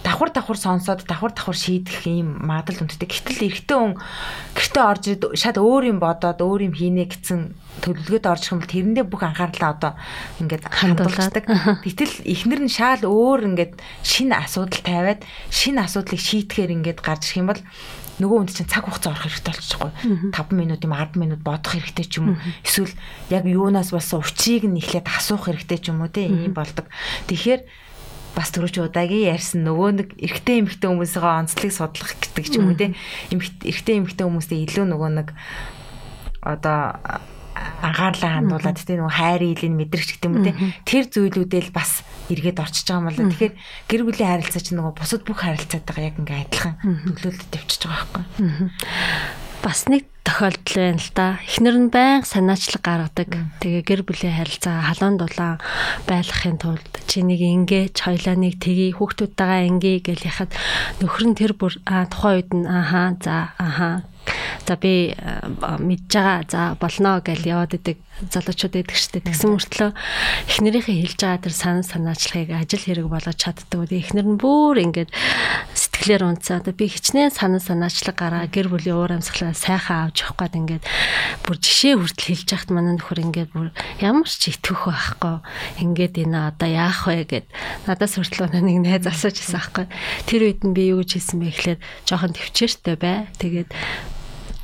давхар 0.02 0.30
давхар 0.34 0.58
сонсоод 0.58 1.06
давхар 1.06 1.30
давхар 1.30 1.54
шийдэх 1.54 2.02
ийм 2.10 2.42
магадлал 2.42 2.82
өндөртэй. 2.82 3.06
Гэтэл 3.06 3.46
эрэгтэй 3.46 3.78
хүн 3.78 3.94
гэртээ 4.58 4.84
орж 4.90 5.02
ирээд 5.06 5.38
шал 5.38 5.62
өөр 5.62 5.84
юм 5.94 5.98
бодоод 6.02 6.42
өөр 6.42 6.66
юм 6.66 6.74
хийнэ 6.74 7.06
гэсэн 7.06 7.54
төлөвлөгөөд 7.82 8.26
орж 8.26 8.42
ирэх 8.46 8.52
юм 8.52 8.60
бол 8.60 8.72
тэрэндээ 8.72 9.04
бүх 9.08 9.22
анхаарлаа 9.24 9.70
одоо 9.74 9.92
ингээд 10.42 10.64
хандуулдаг. 10.68 11.44
Гэтэл 11.86 12.14
эхнэр 12.26 12.60
нь 12.66 12.72
шаал 12.72 13.02
өөр 13.06 13.48
ингээд 13.54 13.80
шинэ 14.02 14.34
асуудал 14.34 14.82
тавиад 14.82 15.20
шинэ 15.50 15.86
асуудлыг 15.86 16.20
шийтгэхээр 16.20 16.74
ингээд 16.78 17.00
гарч 17.00 17.32
ирэх 17.32 17.40
юм 17.42 17.48
бол 17.54 17.62
нөгөө 18.18 18.38
хүнд 18.42 18.50
чинь 18.50 18.66
цаг 18.66 18.84
хугацаа 18.90 19.14
орох 19.14 19.24
хэрэгтэй 19.30 19.54
болчихгүй. 19.54 19.90
5 20.34 20.58
минут 20.58 20.82
юм 20.82 20.94
10 20.94 21.14
минут 21.22 21.40
бодох 21.46 21.72
хэрэгтэй 21.78 22.06
ч 22.06 22.18
юм 22.18 22.34
уу. 22.34 22.38
Эсвэл 22.66 22.94
яг 23.30 23.46
юунаас 23.46 23.94
болсон 23.94 24.26
учрыг 24.26 24.66
нь 24.66 24.78
эхлээд 24.82 25.06
асуух 25.06 25.46
хэрэгтэй 25.46 25.78
ч 25.78 25.94
юм 25.94 26.02
уу 26.02 26.10
те 26.10 26.26
ийм 26.26 26.50
болдог. 26.50 26.90
Тэгэхээр 27.30 27.62
бас 28.34 28.50
түрүүч 28.54 28.82
удаагийн 28.82 29.34
ярьсан 29.34 29.62
нөгөө 29.62 29.90
нэг 30.02 30.08
эрэгтэй 30.18 30.62
эмэгтэй 30.62 30.88
хүмүүсийн 30.90 31.46
онцлог 31.46 31.72
судлах 31.74 32.12
гэдэг 32.18 32.44
ч 32.46 32.54
юм 32.58 32.70
уу 32.70 32.78
те 32.78 32.94
эрэгтэй 33.30 34.02
эмэгтэй 34.02 34.24
хүмүүстэй 34.26 34.58
илүү 34.66 34.86
нөгөө 34.90 35.10
нэг 35.22 35.28
одоо 36.42 36.98
анхаарлаа 37.82 38.32
хандуулаад 38.38 38.78
тийм 38.82 39.04
нөгөө 39.04 39.16
хайр 39.18 39.42
илийн 39.44 39.74
мэдрэгч 39.78 40.10
гэдэг 40.18 40.28
юм 40.28 40.36
те. 40.44 40.52
Тэр 40.84 41.04
зүйлүүдэл 41.08 41.70
бас 41.74 42.02
эргээд 42.28 42.58
орчиж 42.58 42.86
байгаа 42.88 43.00
юм 43.00 43.08
бол 43.08 43.20
тэгэхээр 43.32 43.54
гэр 43.88 44.02
бүлийн 44.06 44.30
харилцаа 44.34 44.62
чинь 44.62 44.78
нөгөө 44.78 44.94
бусад 44.98 45.22
бүх 45.24 45.38
харилцаатайгаа 45.42 46.08
яг 46.08 46.16
ингээ 46.18 46.42
адилхан 46.46 46.74
нөлөөлөлт 46.84 47.50
тавьчихж 47.54 47.82
байгаа 47.86 48.06
байхгүй. 48.08 48.24
Бас 49.58 49.90
нэг 49.90 50.06
тохиолдол 50.28 50.76
байна 50.76 51.00
л 51.00 51.10
да. 51.16 51.26
Эхнэр 51.42 51.76
нь 51.80 51.90
баян 51.90 52.22
санаачлаг 52.22 52.82
гаргадаг. 52.84 53.30
Тэгээ 53.64 53.82
гэр 53.82 54.02
бүлийн 54.04 54.36
харилцаа 54.36 54.84
халуун 54.92 55.16
дулаан 55.16 55.56
байлгахын 56.04 56.58
тулд 56.60 56.92
чи 57.08 57.24
нэг 57.24 57.40
ингээ 57.40 57.96
хоёлаа 57.96 58.36
нэг 58.36 58.60
тгий 58.60 58.92
хүүхдүүдтэйгээ 58.92 59.68
ингээ 59.72 59.96
гэж 60.04 60.20
яхад 60.28 60.52
нөхөр 61.00 61.24
нь 61.32 61.38
тэр 61.38 61.52
бүр 61.56 61.74
тухайн 61.80 62.36
үед 62.38 62.50
нь 62.52 62.68
ааха 62.68 63.16
за 63.18 63.36
ааха 63.56 63.90
За 64.66 64.76
би 64.76 65.14
мэдж 65.14 66.10
байгаа. 66.12 66.44
За 66.48 66.60
болно 66.80 67.20
гэж 67.20 67.46
яваад 67.46 67.76
идэг 67.78 67.98
залуучууд 68.26 68.74
шүү 68.90 69.22
дээ. 69.22 69.28
Тэгсэн 69.30 69.50
мөртлөө 69.54 69.90
эхнэрийнхээ 70.50 70.96
хэлж 71.06 71.20
байгаа 71.22 71.44
тэр 71.46 71.54
сан 71.54 71.86
санаачлагыг 71.86 72.50
ажил 72.50 72.82
хэрэг 72.82 73.06
болгож 73.06 73.38
чаддаг. 73.38 73.86
Эхнэр 73.86 74.26
нь 74.26 74.40
бүр 74.42 74.82
ингээд 74.82 75.14
сэтгэлээр 75.70 76.26
унцаа. 76.26 76.58
Би 76.74 76.90
хичнээн 76.90 77.30
санаа 77.30 77.62
санаачлаг 77.62 78.18
гараа 78.18 78.50
гэр 78.50 78.74
бүлийн 78.74 78.98
уур 78.98 79.14
амьсгалаа 79.14 79.54
сайхан 79.54 80.10
авч 80.10 80.26
явах 80.26 80.50
гээд 80.50 80.58
ингээд 80.58 80.84
бүр 81.46 81.56
жишээ 81.62 81.94
хүртэл 81.94 82.28
хэлж 82.34 82.48
яхад 82.58 82.70
манай 82.74 82.94
нөхөр 82.98 83.22
ингээд 83.22 83.50
бүр 83.54 83.70
ямар 84.02 84.26
ч 84.26 84.50
итгэх 84.50 84.90
байхгүй. 84.90 85.36
Ингээд 85.78 86.14
энэ 86.26 86.38
одоо 86.54 86.68
яах 86.70 87.06
вэ 87.06 87.22
гэд 87.22 87.46
надаас 87.86 88.18
хүртэл 88.18 88.50
нэг 88.50 88.78
найз 88.82 89.06
асууж 89.06 89.36
ирсэн 89.38 89.58
байхгүй. 89.62 89.86
Тэр 90.26 90.42
үед 90.42 90.60
нь 90.66 90.74
би 90.74 90.90
юу 90.90 91.06
гэж 91.06 91.22
хэлсэн 91.22 91.38
бэ 91.38 91.46
гэхлээр 91.54 91.78
жоохон 92.02 92.34
төвчээртэй 92.34 92.96
бай. 92.98 93.30
Тэгээд 93.38 93.70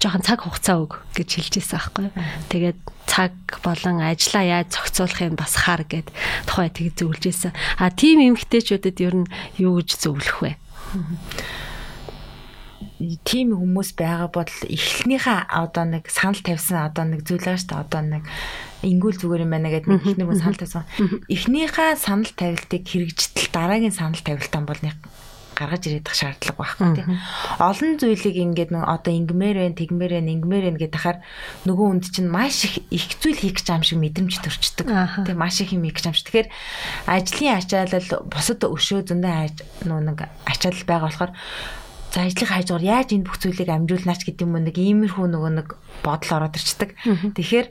жоохон 0.05 0.21
цаг 0.21 0.45
хугацаа 0.45 0.77
өг 0.85 1.01
гэж 1.17 1.29
хэлж 1.41 1.55
ирсэн 1.65 1.81
аахгүй. 1.81 2.07
Тэгээд 2.53 2.79
цаг 3.09 3.33
болон 3.65 4.05
ажлаа 4.05 4.45
яаж 4.45 4.77
зохицуулахыг 4.77 5.33
бас 5.41 5.57
хар 5.57 5.89
гэд 5.89 6.13
тухай 6.45 6.69
тэг 6.69 6.93
зөвлөж 6.93 7.25
ирсэн. 7.25 7.53
А 7.81 7.89
тийм 7.89 8.21
эмгтээчүүдэд 8.21 9.01
ер 9.01 9.25
нь 9.25 9.29
юу 9.57 9.81
гэж 9.81 9.97
зөвлөх 10.05 10.45
вэ? 10.45 10.53
тийм 13.27 13.53
хүмүүс 13.53 13.99
байгаа 13.99 14.31
бол 14.31 14.49
эхлэнийхээ 14.49 15.51
одоо 15.51 15.85
нэг 15.85 16.09
санал 16.09 16.41
тавьсан 16.41 16.89
одоо 16.89 17.05
нэг 17.05 17.27
зүйл 17.27 17.43
байгаа 17.43 17.59
шүү 17.59 17.71
дээ 17.75 17.85
одоо 17.85 18.03
нэг 18.07 18.23
ингүүл 18.87 19.19
зүгээр 19.19 19.45
юм 19.45 19.53
байна 19.53 19.69
гэдэг 19.73 19.89
нэг 19.91 20.17
нэг 20.21 20.29
санал 20.39 20.61
тавьсан. 20.61 20.85
Эхнийхээ 21.29 21.99
санал 21.99 22.33
тавилтыг 22.33 22.83
хэрэгжтэл 22.87 23.51
дараагийн 23.51 23.93
санал 23.93 24.23
тавилтаа 24.23 24.63
бол 24.63 24.81
гаргаж 25.55 25.83
ирээд 25.87 26.11
их 26.11 26.17
шаардлага 26.19 26.59
байхгүй 26.59 26.89
тийм. 26.99 27.09
Олон 27.63 27.93
зүйлийг 27.97 28.37
ингээд 28.37 28.71
нэг 28.75 28.85
одоо 28.85 29.13
ингмээр 29.15 29.57
вэ, 29.63 29.79
тэгмээр 29.79 30.13
вэ, 30.19 30.23
ингмээр 30.35 30.65
вэ 30.75 30.91
гэдэг 30.91 31.01
хахаар 31.01 31.19
нөгөө 31.65 31.87
үнд 31.95 32.05
чинь 32.11 32.29
маш 32.29 32.67
их 32.67 32.83
их 32.91 33.07
зүйл 33.23 33.39
хийх 33.39 33.63
гэж 33.63 33.71
юм 33.71 33.83
шиг 33.87 33.99
мэдрэмж 34.03 34.35
төрчдөг. 34.43 34.87
Тийм 35.25 35.39
маш 35.39 35.63
их 35.63 35.73
юм 35.73 35.87
хийх 35.87 35.97
гэж 35.97 36.07
юм 36.11 36.17
шиг. 36.19 36.27
Тэгэхээр 36.29 36.49
ажлын 37.07 37.57
ачаалал 37.59 38.11
бусад 38.27 38.61
өшөө 38.67 39.01
зөндөө 39.09 39.89
нөө 39.89 40.01
нэг 40.03 40.19
ачаалал 40.45 40.85
байгаа 40.85 41.09
болохоор 41.09 41.33
за 42.15 42.23
ажлын 42.27 42.51
хажуугаар 42.51 42.85
яаж 42.85 43.09
энэ 43.11 43.27
бүх 43.27 43.39
зүйлийг 43.43 43.71
амжуулнаач 43.71 44.23
гэдэг 44.23 44.47
юм 44.47 44.55
нэг 44.63 44.79
иймэрхүү 44.79 45.27
нөгөө 45.35 45.53
нэг 45.59 45.69
бодол 46.07 46.33
ороод 46.39 46.55
ирчдэг. 46.55 46.95
Тэгэхээр 47.35 47.67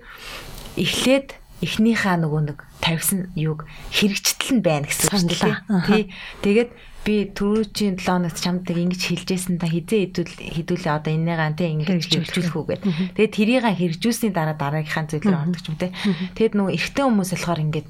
эхлээд 0.75 1.27
эхнийхээ 1.63 2.15
нөгөө 2.19 2.41
нэг 2.51 2.59
тавьсан 2.83 3.31
юг 3.39 3.63
хэрэгжтэл 3.95 4.59
нь 4.59 4.63
байна 4.65 4.83
гэсэн 4.91 5.07
үг 5.07 5.15
шүү 5.15 5.31
дээ. 5.31 5.55
Тий. 5.87 6.03
Тэгээд 6.43 6.69
би 7.03 7.15
түрүүчийн 7.35 7.99
7 7.99 8.07
хоногт 8.07 8.39
чамд 8.39 8.67
ингэж 8.67 9.01
хэлжсэн 9.11 9.59
та 9.59 9.67
хизээ 9.67 10.15
хэдүүл 10.15 10.33
хэдүүлээ 10.55 10.93
одоо 10.95 11.11
энэгаа 11.11 11.51
те 11.51 11.67
ингэж 11.75 12.07
хэрэгжүүлэх 12.07 12.55
үү 12.55 12.65
гэд. 12.79 12.83
Тэгээд 13.19 13.35
тэрийг 13.35 13.65
хэрэгжүүлсний 13.67 14.31
дараа 14.31 14.55
дараагийнхаа 14.55 15.11
зүйлээр 15.11 15.35
ордог 15.35 15.67
юм 15.67 15.77
те. 15.77 15.91
Тэгэд 16.39 16.55
нөгөө 16.55 16.75
эрэгтэй 16.79 17.03
хүмүүс 17.03 17.31
болохоор 17.35 17.61
ингэж 17.67 17.87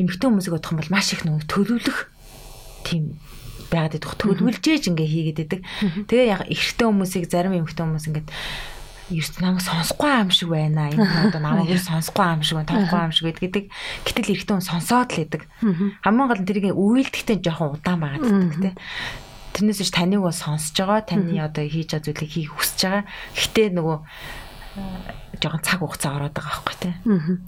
эмэгтэй 0.00 0.28
хүмүүсийг 0.28 0.54
бодох 0.56 0.72
юм 0.72 0.80
бол 0.80 0.94
маш 0.94 1.08
их 1.12 1.22
нөгөө 1.28 1.44
төлөвлөх 1.52 1.98
тийм 2.88 3.20
байгаад 3.68 3.96
идэх 4.00 4.16
төлөвлөжээж 4.16 4.84
ингээ 4.88 5.08
хийгээд 5.12 5.42
идэг. 5.44 5.60
Тэгээ 6.08 6.32
яг 6.32 6.42
эрэгтэй 6.48 6.86
хүмүүсийг 6.88 7.24
зарим 7.28 7.56
эмэгтэй 7.60 7.84
хүмүүс 7.84 8.08
ингээд 8.08 8.28
ерөөс 9.10 9.40
намайг 9.42 9.64
сонсохгүй 9.64 10.10
аим 10.12 10.30
шиг 10.30 10.48
байна. 10.52 10.92
Энэ 10.92 11.02
одоо 11.32 11.40
намайг 11.42 11.72
ер 11.72 11.82
сонсохгүй 11.82 12.22
аим 12.22 12.42
шиг 12.46 12.56
байна, 12.60 12.70
тоохгүй 12.70 12.98
аим 13.02 13.12
шиг 13.16 13.26
гэдэг. 13.34 13.64
Гэтэл 14.06 14.32
эрэгтэй 14.36 14.54
хүн 14.54 14.62
сонсоод 14.62 15.10
л 15.16 15.22
идэг. 15.26 15.42
Хамгийн 16.04 16.28
гол 16.30 16.42
нь 16.42 16.48
тэрийг 16.48 16.76
үйлдэхтэй 16.76 17.42
жоохон 17.42 17.80
удаан 17.80 17.98
байгаад 17.98 18.22
байдаг 18.22 18.60
те. 18.62 18.70
Тэрнээс 19.58 19.82
ч 19.82 19.90
таныг 19.90 20.22
бас 20.22 20.38
сонсож 20.40 20.76
байгаа, 20.78 21.02
таны 21.02 21.36
одоо 21.42 21.64
хийж 21.66 21.92
байгаа 21.92 22.06
зүйлийг 22.06 22.30
хийх 22.30 22.52
хүсэж 22.54 22.78
байгаа. 22.86 23.04
Гэтэ 23.36 23.62
нөгөө 23.74 23.98
жоохон 25.42 25.60
цаг 25.60 25.80
хугацаа 25.84 26.16
ороод 26.16 26.32
байгаа 26.32 26.52
байхгүй 26.64 26.76
тий. 26.80 26.94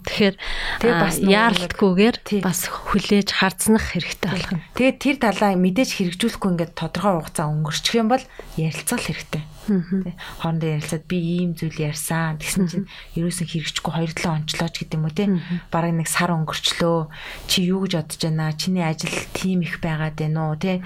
Тэгэхээр 0.05 0.35
тэгээ 0.83 1.01
бас 1.01 1.17
яаралтгүйгээр 1.25 2.17
бас 2.45 2.61
хүлээж 2.69 3.29
харцнах 3.33 3.85
хэрэгтэй 3.95 4.29
болох 4.29 4.53
юм. 4.53 4.61
Тэгээд 4.77 4.97
тэр 5.01 5.17
талаа 5.17 5.57
мэдээж 5.57 5.89
хэрэгжүүлэхгүй 5.97 6.49
ингээд 6.53 6.73
тодорхой 6.77 7.13
хугацаа 7.17 7.49
өнгөрчих 7.49 7.97
юм 7.97 8.13
бол 8.13 8.23
ярилцгал 8.59 9.01
хэрэгтэй. 9.01 9.43
Тий. 9.65 10.13
Хоорондоо 10.39 10.69
ярилцаад 10.77 11.05
би 11.09 11.17
ийм 11.17 11.57
зүйл 11.57 11.89
ярьсан. 11.89 12.37
Тэгсэн 12.37 12.65
чинь 12.69 12.87
ерөөсөн 13.17 13.49
хэрэгжихгүй 13.49 13.93
2-7 14.13 14.29
онцлооч 14.29 14.75
гэдэг 14.81 14.97
юм 14.97 15.05
уу 15.09 15.13
тий. 15.13 15.27
Бараг 15.73 15.93
нэг 15.97 16.09
сар 16.09 16.33
өнгөрчлөө. 16.33 17.09
Чи 17.49 17.65
юу 17.65 17.85
гэж 17.85 17.93
бодож 18.05 18.21
байна? 18.21 18.53
Чиний 18.53 18.85
ажил 18.85 19.13
тийм 19.33 19.65
их 19.65 19.81
байгаад 19.81 20.15
байна 20.15 20.53
уу 20.53 20.57
тий? 20.57 20.81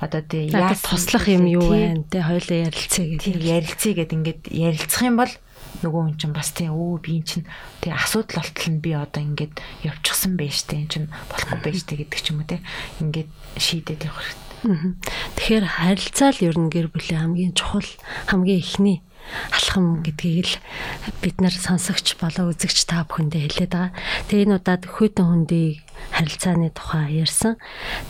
одоо 0.00 0.20
тий 0.20 0.50
яаж 0.50 0.82
туслах 0.82 1.28
юм 1.28 1.46
юу 1.46 1.70
вэ? 1.70 2.04
Тэ 2.10 2.20
хоёлаа 2.26 2.68
ярилцъя 2.68 3.06
гэдэг. 3.14 3.40
Ярилцъя 3.40 3.94
гэдэг 3.94 4.16
ингээд 4.18 4.42
ярилцах 4.52 5.02
юм 5.06 5.16
бол 5.16 5.32
нөгөө 5.82 6.02
хүн 6.04 6.16
чинь 6.20 6.34
бас 6.36 6.50
тийм 6.52 6.74
өө 6.74 7.00
би 7.02 7.10
эн 7.18 7.24
чинь 7.24 7.46
тэгээ 7.80 7.98
асуудал 7.98 8.42
болтол 8.42 8.68
нь 8.70 8.82
би 8.84 8.90
одоо 8.94 9.22
ингээд 9.22 9.54
явчихсан 9.82 10.36
байж 10.38 10.66
тээ 10.66 10.80
эн 10.84 10.90
чинь 10.90 11.08
болохгүй 11.30 11.58
байж 11.62 11.78
тээ 11.88 11.98
гэдэг 12.04 12.20
ч 12.20 12.26
юм 12.30 12.42
уу 12.42 12.48
те 12.48 12.58
ингээд 13.00 13.30
шийдээд 13.58 14.06
явах 14.06 14.22
хэрэгтэй. 14.22 14.43
Тэгэхээр 14.64 15.66
харилцаа 15.68 16.30
л 16.32 16.40
ер 16.40 16.56
нь 16.56 16.72
гэр 16.72 16.88
бүлийн 16.88 17.20
хамгийн 17.20 17.52
чухал 17.52 17.90
хамгийн 18.32 18.64
ихний 18.64 18.98
алхам 19.52 20.00
гэдгийг 20.04 20.48
л 20.48 20.56
бид 21.20 21.40
нар 21.40 21.52
сонсогч 21.52 22.16
болоо 22.20 22.52
үзэгч 22.52 22.88
та 22.88 23.04
бүхэндээ 23.08 23.42
хэлээд 23.44 23.72
байгаа. 23.72 23.92
Тэгээ 24.28 24.44
энэ 24.48 24.56
удаад 24.60 24.82
хөтөн 24.88 25.26
хүндийг 25.28 25.80
харилцааны 26.14 26.70
тухай 26.70 27.22
ярьсан. 27.22 27.58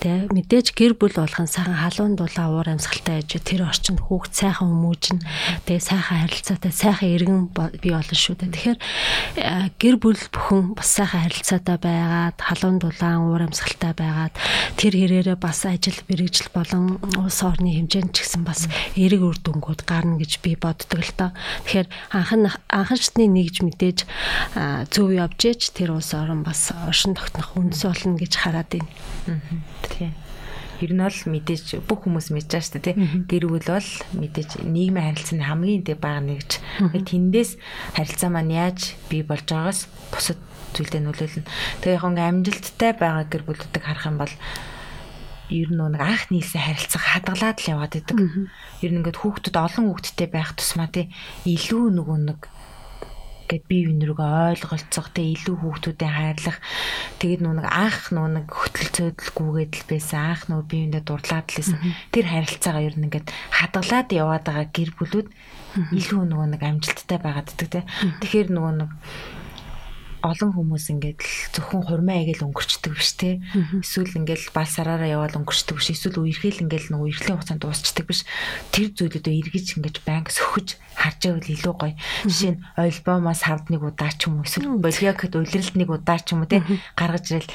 Тэгээ 0.01 0.33
мэдээж 0.33 0.67
гэр 0.77 0.93
бүл 0.99 1.15
болгон 1.17 1.49
сайхан 1.49 1.79
халуун 1.79 2.15
дулаан 2.21 2.53
уур 2.53 2.69
амьсгалтай 2.69 3.25
аж 3.25 3.31
тэр 3.41 3.65
орчинд 3.65 4.01
хүүхд 4.05 4.33
сайхан 4.35 4.69
хүмүүжин 4.69 5.19
тэгээ 5.65 5.83
сайхан 5.83 6.21
харилцаатай 6.29 6.73
сайхан 6.73 7.09
иргэн 7.17 7.41
бий 7.81 7.93
болно 7.93 8.17
шүү 8.17 8.37
дээ. 8.45 8.53
Тэгэхээр 8.53 8.79
э, 9.41 9.71
гэр 9.81 9.97
бүл 9.97 10.21
бүхэн 10.33 10.77
бас 10.77 10.89
сайхан 10.93 11.25
харилцаатай 11.25 11.77
байгаад 11.81 12.37
халуун 12.39 12.79
дулаан 12.79 13.21
уур 13.25 13.43
амьсгалтай 13.49 13.93
байгаад 13.97 14.35
тэр 14.77 14.93
хэрээрээ 14.95 15.39
бас 15.41 15.65
ажил 15.65 15.97
мэрэгжил 16.09 16.53
болон 16.53 17.01
улс 17.17 17.41
орны 17.41 17.73
хэмжээнд 17.73 18.13
ч 18.13 18.25
гэсэн 18.25 18.45
бас 18.45 18.69
эрэг 19.01 19.23
үр 19.25 19.39
дүнгууд 19.41 19.83
гарна 19.89 20.21
гэж 20.21 20.45
би 20.45 20.57
боддог 20.61 21.01
л 21.01 21.13
тоо. 21.17 21.31
Тэгэхээр 21.65 21.89
анхан 22.13 22.53
анханчны 22.69 23.27
нэгж 23.29 23.65
мэдээж 23.65 23.99
зөв 24.93 25.09
явж 25.15 25.41
ээж 25.41 25.61
тэр 25.73 25.97
улс 25.97 26.13
орн 26.15 26.43
бас 26.45 26.73
оршин 26.87 27.15
тогтнох 27.15 27.57
үндэс 27.75 27.83
болно 27.91 28.15
гэж 28.15 28.33
хараад 28.39 28.71
байна. 28.71 29.43
Тийм. 29.91 30.15
Ер 30.83 30.91
нь 30.95 31.03
бол 31.03 31.21
мэдээж 31.35 31.83
бүх 31.87 32.07
хүмүүс 32.07 32.31
мэдж 32.31 32.51
байгаа 32.51 32.67
шүү 32.67 32.75
дээ 32.79 32.87
тий. 32.87 32.97
Гэр 33.31 33.45
бүл 33.51 33.67
бол 33.67 33.91
мэдээж 34.15 34.51
нийгмийн 34.63 35.07
харилцааны 35.11 35.47
хамгийн 35.47 35.83
дэ 35.87 35.95
бага 35.99 36.23
нэгж. 36.23 36.51
Тэндээс 36.95 37.51
харилцаа 37.95 38.31
маань 38.31 38.55
яаж 38.55 38.99
бий 39.11 39.23
болж 39.23 39.47
байгаагаас 39.47 39.87
бусад 40.11 40.39
зүйлдээ 40.75 41.03
нөлөөлнө. 41.03 41.47
Тэгээ 41.83 41.99
яг 41.99 42.05
ингээ 42.11 42.31
амжилттай 42.31 42.93
байгаа 42.99 43.27
гэр 43.31 43.43
бүлүүдийг 43.47 43.85
харах 43.87 44.07
юм 44.11 44.19
бол 44.19 44.35
ер 45.51 45.69
нь 45.71 45.79
нэг 45.79 46.03
анх 46.03 46.25
нийлсэн 46.35 46.63
харилцаа 46.63 47.03
хадгалаад 47.03 47.59
л 47.63 47.71
яваад 47.71 47.95
идэг. 47.95 48.19
Ер 48.83 48.91
нь 48.91 48.99
ингээд 48.99 49.23
хүүхдүүд 49.23 49.55
олон 49.55 49.85
хүүхдтэй 49.95 50.29
байх 50.31 50.59
тусмаа 50.59 50.91
тий 50.91 51.07
илүү 51.47 51.95
нөгөө 51.95 52.19
нэг 52.35 52.41
ингээд 53.55 53.71
бие 53.71 53.87
биенрүүгээ 53.87 54.31
ойлголцох 54.59 55.09
те 55.15 55.23
илүү 55.31 55.57
хүүхдүүдэд 55.63 56.11
хайрлах. 56.11 56.59
Тэгээд 57.23 57.43
нүг 57.47 57.67
анх 57.71 58.11
нүг 58.11 58.51
хөтөл 58.51 59.15
цөөдөлгүйгээд 59.15 59.73
л 59.79 59.85
байсан. 59.87 60.21
Анх 60.35 60.43
нүг 60.51 60.67
бие 60.67 60.91
биендээ 60.91 61.03
дурдлаад 61.07 61.47
л 61.47 61.59
байсан. 61.63 61.79
Тэр 62.11 62.27
харилцаагаа 62.27 62.83
ер 62.83 62.97
нь 62.99 63.07
ингээд 63.07 63.31
хадгалаад 63.31 64.09
яваад 64.11 64.45
байгаа 64.45 64.67
гэр 64.75 64.91
бүлүүд 64.99 65.29
илүү 65.95 66.23
нөгөө 66.27 66.49
нэг 66.59 66.63
амжилттай 66.67 67.19
байгаад 67.23 67.49
ддэг 67.55 67.69
те. 67.71 67.81
Тэгэхээр 68.23 68.49
нөгөө 68.51 68.73
нэг 68.83 68.91
олон 70.25 70.51
хүмүүс 70.57 70.89
ингээд 70.97 71.21
л 71.21 71.33
зөвхөн 71.53 71.85
хурмаа 71.85 72.17
аяг 72.17 72.41
л 72.41 72.49
өнгөрчдөг 72.49 72.93
биш 72.97 73.13
те. 73.21 73.45
Эсвэл 73.53 74.25
ингээд 74.25 74.57
бал 74.57 74.65
сараараа 74.65 75.21
яваад 75.21 75.37
өнгөрчдөг 75.37 75.77
биш. 75.77 75.93
Эсвэл 75.93 76.25
үерхэл 76.25 76.65
ингээд 76.65 76.89
нэг 76.89 77.01
үерхлийн 77.05 77.37
хугацаанд 77.37 77.61
дуусчдаг 77.61 78.09
биш. 78.09 78.25
Тэр 78.73 78.97
зүйлүүдөө 78.97 79.35
эргэж 79.37 79.67
ингээд 79.77 79.99
банк 80.09 80.33
сөхөж 80.33 80.81
харж 80.97 81.21
байвал 81.29 81.53
илүү 81.53 81.75
гоё. 81.77 81.95
Жишээ 82.25 82.53
нь 82.57 82.63
альбомоос 82.81 83.41
хавд 83.45 83.69
нэг 83.69 83.83
удаа 83.85 84.13
ч 84.17 84.33
юм 84.33 84.41
уу 84.41 84.49
эсвэл 84.49 84.81
болиокд 84.81 85.35
улиралд 85.37 85.75
нэг 85.77 85.89
удаа 85.93 86.19
ч 86.23 86.33
юм 86.33 86.47
уу 86.47 86.49
те 86.49 86.65
гаргаж 86.97 87.27
ирэл 87.37 87.51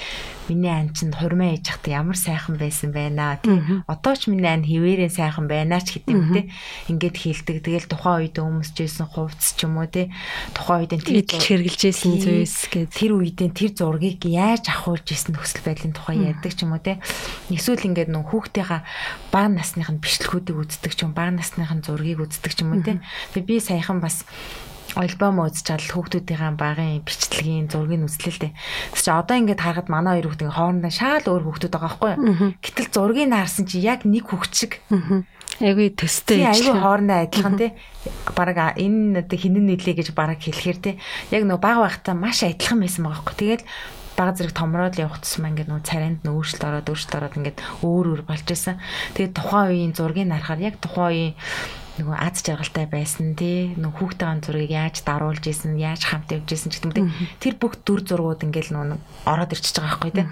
миний 0.49 0.73
ан 0.73 0.89
чинь 0.91 1.13
хурмаа 1.13 1.53
ээж 1.53 1.69
хахта 1.69 1.93
ямар 1.93 2.17
сайхан 2.17 2.57
байсан 2.57 2.91
байна 2.91 3.37
тий. 3.39 3.53
Одоо 3.85 4.13
ч 4.17 4.33
миний 4.33 4.49
ан 4.49 4.65
хിവэрэн 4.65 5.13
сайхан 5.13 5.45
байна 5.45 5.79
ч 5.79 6.01
гэдэг 6.01 6.11
юм 6.11 6.33
те. 6.33 6.41
Ингээд 6.89 7.15
хийлдэг. 7.15 7.61
Тэгэл 7.61 7.87
тухайн 7.87 8.27
үед 8.27 8.37
өмсөж 8.41 8.77
исэн 8.83 9.07
хувцс 9.07 9.53
ч 9.53 9.69
юм 9.69 9.77
уу 9.77 9.87
те. 9.87 10.09
Тухайн 10.57 10.89
үед 10.89 10.97
тэр 10.97 11.25
хэрэгжилж 11.29 11.81
исэн 11.93 12.13
зүйлс 12.17 12.57
гэд 12.73 12.89
тэр 12.89 13.11
үедээ 13.13 13.49
тэр 13.53 13.71
зургийг 13.77 14.25
яаж 14.25 14.67
авахулж 14.73 15.07
исэн 15.13 15.37
нөхцөл 15.37 15.63
байдлын 15.63 15.93
тухай 15.93 16.17
ярьдаг 16.19 16.53
ч 16.57 16.65
юм 16.65 16.73
уу 16.73 16.81
те. 16.81 16.97
Эсвэл 17.53 17.85
ингээд 17.85 18.09
нөх 18.09 18.33
хүүхдийнхаа 18.33 18.81
бага 19.29 19.49
насных 19.53 19.89
нь 19.93 20.01
бичлэгүүдийг 20.01 20.57
үздэг 20.57 20.93
ч 20.97 21.05
юм 21.05 21.13
бага 21.13 21.37
насных 21.37 21.69
нь 21.69 21.85
зургийг 21.85 22.25
үздэг 22.25 22.51
ч 22.57 22.65
юм 22.65 22.73
уу 22.73 22.81
те. 22.81 22.99
Тэгээ 23.37 23.47
би 23.47 23.55
саяхан 23.61 24.01
бас 24.01 24.25
альбом 24.97 25.43
үзэж 25.45 25.65
чад 25.69 25.83
хүүхдүүдийн 25.85 26.57
багын 26.57 27.05
бичлэгийн 27.05 27.69
л 28.33 28.41
дээ. 28.49 28.53
Тэс 28.95 29.03
чи 29.05 29.11
одоо 29.13 29.35
ингээд 29.37 29.61
харахад 29.61 29.89
манай 29.91 30.17
хоёр 30.17 30.33
хүүхдийн 30.33 30.55
хоорондоо 30.55 30.93
шаал 30.93 31.25
өөр 31.29 31.43
хүүхдүүд 31.45 31.73
байгаа 31.73 31.89
байхгүй 31.93 32.09
юу? 32.17 32.53
Гэтэл 32.57 32.89
зургийг 32.89 33.29
наарсан 33.29 33.65
чи 33.69 33.77
яг 33.85 34.01
нэг 34.07 34.25
хүүхд 34.25 34.53
шиг. 34.55 34.73
Айгүй 35.59 35.93
төстэй. 35.93 36.41
Айгүй 36.47 36.73
хоорондоо 36.73 37.17
адилхан 37.27 37.57
тий. 37.59 37.71
Бараг 38.33 38.79
энэ 38.79 39.21
одоо 39.27 39.37
хинэн 39.37 39.65
нийлээ 39.69 39.95
гэж 39.99 40.07
бараг 40.17 40.41
хэлэхээр 40.41 40.79
тий. 40.79 40.95
Яг 41.29 41.43
нөгөө 41.45 41.61
баг 41.61 41.77
байхдаа 41.83 42.15
маш 42.15 42.41
адилхан 42.41 42.79
байсан 42.81 43.05
байгаа 43.05 43.21
байхгүй. 43.21 43.37
Тэгээд 43.37 43.63
бага 44.19 44.35
зэрэг 44.35 44.51
томроод 44.51 44.99
явах 44.99 45.23
тусмаа 45.23 45.51
ингээд 45.51 45.71
нөө 45.71 45.81
царайнд 45.87 46.19
нөө 46.27 46.43
өөрчлөлт 46.43 46.67
ороод 46.67 46.91
өөрчлөлт 46.91 47.15
ороод 47.15 47.37
ингээд 47.39 47.59
өөр 47.87 48.05
өөр 48.11 48.23
болж 48.27 48.47
исэн. 48.51 48.75
Тэгээд 49.15 49.31
тухайн 49.31 49.67
үеийн 49.71 49.93
зургийг 49.95 50.27
харахаар 50.27 50.59
яг 50.59 50.75
тухайн 50.83 51.07
үеийн 51.07 51.33
нөгөө 51.99 52.15
аз 52.15 52.39
жаргалтай 52.39 52.87
байсан 52.87 53.35
тий. 53.35 53.75
Нөгөө 53.75 54.15
хүүхдийн 54.15 54.39
зургийг 54.39 54.71
яаж 54.71 55.03
даруулж 55.03 55.43
исэн 55.43 55.75
яаж 55.75 56.07
хамт 56.07 56.31
явж 56.31 56.47
исэн 56.55 56.71
гэдэг 56.71 57.03
юм 57.03 57.11
тэр 57.43 57.55
бүх 57.59 57.75
дүр 57.83 58.01
зургууд 58.07 58.47
ингээл 58.47 58.71
нөгөө 58.71 59.27
ороод 59.27 59.51
ирчихэж 59.51 59.75
байгаа 59.83 59.99
байхгүй 59.99 60.11
тий. 60.15 60.27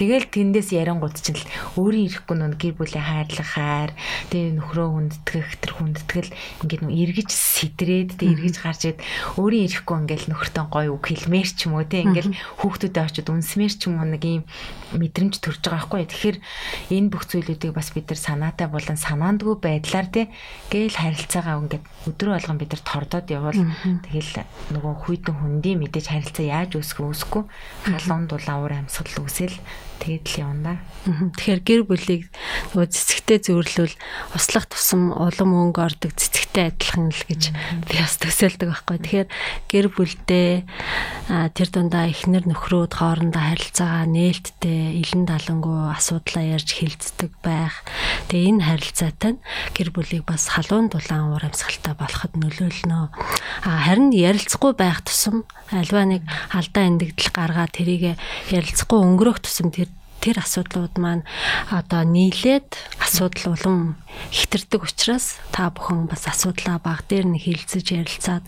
Тэгэл 0.00 0.26
тэндээс 0.32 0.68
ярингууд 0.72 1.16
чинь 1.20 1.36
л 1.36 1.44
өөрийн 1.76 2.08
ирэхгүй 2.08 2.36
нөгөө 2.40 2.56
гэр 2.56 2.74
бүлийн 2.80 3.04
хайрлах 3.04 3.50
хайр 3.52 3.90
тий 4.32 4.44
нөхрөө 4.56 4.88
хүндэтгэх 4.88 5.48
тэр 5.60 5.72
хүндэтгэл 5.76 6.30
ингээд 6.64 6.82
нөгөө 6.88 7.00
эргэж 7.04 7.30
сэтрээд 7.30 8.10
тий 8.16 8.28
эргэж 8.32 8.56
гарч 8.64 8.82
ид 8.88 8.98
өөрийн 9.36 9.68
ирэхгүй 9.68 9.96
ингээл 10.00 10.30
нөхөртөө 10.32 10.64
гоё 10.72 10.90
үг 10.96 11.04
хэлмээр 11.04 11.48
ч 11.52 11.68
юм 11.68 11.76
уу 11.76 11.84
тий 11.84 12.00
ингээл 12.00 12.32
хүүхдүүдэд 12.64 13.04
очиод 13.04 13.28
үнсмээр 13.28 13.74
ч 13.76 13.82
юм 13.92 14.00
уу 14.00 14.08
нэг 14.08 14.24
юм 14.24 14.44
мэдрэмж 14.96 15.38
төрж 15.38 15.60
байгаа 15.60 15.86
байхгүй. 15.86 16.08
Тэгэхээр 16.08 16.38
энэ 16.96 17.10
бүх 17.12 17.24
зүйлүүдийг 17.28 17.72
бас 17.76 17.92
бид 17.94 18.10
нар 18.10 18.20
санаатай 18.20 18.66
болон 18.66 18.98
санаандгүй 18.98 19.56
байдлаар 19.60 20.08
тий 20.10 20.26
гээл 20.72 20.96
харилцаагаа 21.10 21.60
ингээд 21.66 21.84
өдрөө 22.06 22.32
болгон 22.38 22.58
бид 22.62 22.70
нар 22.70 22.82
тордоод 22.86 23.26
явбал 23.34 23.62
тэгэл 24.06 24.32
нөгөө 24.70 24.94
хүйтэн 25.02 25.34
хүндий 25.34 25.74
мэдээж 25.74 26.06
харилцаа 26.06 26.46
яаж 26.46 26.70
үүсэх 26.78 27.02
үүсэхгүй. 27.02 27.42
Халуун 27.90 28.30
дулаан 28.30 28.58
уур 28.62 28.74
амьсгал 28.78 29.26
үүсэл 29.26 29.56
тэгээд 30.00 30.24
л 30.32 30.40
явна. 30.40 30.72
Тэгэхээр 31.04 31.60
гэр 31.60 31.82
бүлийг 31.84 32.22
нөгөө 32.72 32.88
цэцэгтэй 32.88 33.38
зөөрлөл 33.44 33.94
услах 34.32 34.64
тусам 34.72 35.12
улам 35.12 35.52
мөнгө 35.52 35.80
ордог 35.84 36.16
цэцэгтэй 36.16 36.72
адилхан 36.72 37.12
л 37.12 37.22
гэж 37.28 37.42
би 37.84 37.94
бас 38.00 38.16
төсөөлдөг 38.16 38.68
байхгүй. 38.72 38.98
Тэгэхээр 39.04 39.28
гэр 39.68 39.86
бүлдээ 39.92 40.52
тэр 41.52 41.68
дундаа 41.68 42.08
эхнэр 42.08 42.48
нөхрөөд 42.48 42.96
хоорондоо 42.96 43.44
харилцаагаа 43.44 44.08
нээлттэй 44.08 45.04
илэн 45.04 45.24
далангуу 45.28 45.92
асуудлаа 45.92 46.44
ярьж 46.56 46.80
хилцдэг 46.80 47.32
байх. 47.44 47.84
Тэгээ 48.32 48.56
энэ 48.56 48.64
харилцаатай 48.64 49.36
нь 49.36 49.44
гэр 49.76 49.92
бүлийг 49.92 50.24
бас 50.24 50.48
халуун 50.48 50.88
дулаан 50.88 51.28
уур 51.36 51.44
амьсгалтай 51.44 51.92
болоход 51.92 52.32
нөлөөлнө. 52.40 53.12
Харин 53.68 54.16
ярилцахгүй 54.16 54.72
байх 54.72 55.04
тусам 55.04 55.44
альва 55.70 56.02
нэг 56.08 56.24
алдаа 56.50 56.88
эндэгдэл 56.88 57.30
гаргаад 57.30 57.74
тэрийг 57.76 58.16
ярилцахгүй 58.50 58.98
өнгөрөх 58.98 59.44
тусам 59.44 59.70
тэр 59.70 59.89
тэр 60.20 60.44
асуудлууд 60.44 60.94
маань 61.00 61.24
одоо 61.72 62.04
нийлээд 62.04 62.76
асуудал 63.00 63.56
улам 63.56 63.96
хитэрдэг 64.30 64.86
учраас 64.86 65.40
та 65.50 65.72
бүхэн 65.74 66.06
бас 66.06 66.28
асуудлаа 66.30 66.78
баг 66.78 67.08
дээр 67.10 67.34
нь 67.34 67.40
хилцэж 67.40 67.86
ярилцаад 67.96 68.44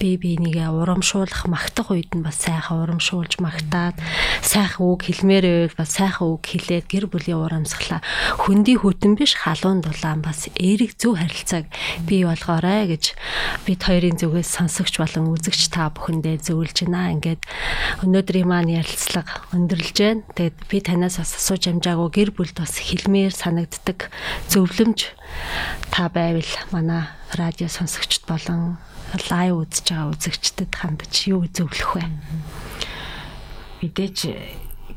бие 0.00 0.16
бинийгээ 0.16 0.72
урамшуулах 0.72 1.44
магтах 1.50 1.92
үед 1.92 2.14
нь 2.16 2.24
бас 2.24 2.40
сайхан 2.40 2.82
урамшуулж 2.86 3.38
магтаад 3.42 3.98
сайхан 4.40 4.86
үг 4.86 5.08
хэлмээр 5.08 5.44
байвал 5.66 5.76
бас 5.76 5.90
сайхан 5.96 6.28
үг 6.32 6.42
хэлээд 6.46 6.86
гэр 6.86 7.06
бүлийн 7.10 7.42
урамсгалаа 7.42 8.00
хөндөй 8.40 8.76
хөтөн 8.80 9.14
биш 9.18 9.34
халуун 9.36 9.82
дулаан 9.82 10.22
бас 10.22 10.48
эерэг 10.54 10.94
зөв 10.98 11.18
харилцааг 11.18 11.66
бий 12.06 12.24
болгоорой 12.24 12.86
гэж 12.90 13.14
бид 13.66 13.80
хоёрын 13.82 14.18
зүгээс 14.18 14.50
сонсогч 14.56 14.98
болон 15.00 15.34
үзэгч 15.34 15.70
та 15.70 15.90
бүхэндээ 15.90 16.42
зөвлөж 16.46 16.86
байна. 16.86 17.12
Ингээд 17.16 17.42
өнөөдрийн 18.04 18.48
маань 18.48 18.74
ярилцлага 18.74 19.46
өндөрлж 19.54 19.96
байна. 19.98 20.22
Тэгээд 20.34 20.56
би 20.70 20.78
танаас 20.80 21.18
бас 21.18 21.32
асууж 21.36 21.62
амжаагүй 21.70 22.08
гэр 22.12 22.30
бүлд 22.36 22.56
бас 22.60 22.78
хэлмээр 22.78 23.34
санагддаг 23.34 24.10
зөвлөмж 24.50 25.05
та 25.90 26.08
байвал 26.08 26.50
манай 26.70 27.08
радио 27.32 27.68
сонсогчд 27.68 28.26
болон 28.26 28.76
лайв 29.30 29.62
үзэж 29.62 29.86
байгаа 29.90 30.12
үзэгчдэд 30.12 30.72
хандаж 30.74 31.14
юу 31.30 31.46
зөвлөх 31.46 31.96
вэ? 31.96 32.04
Мэдээж 33.82 34.18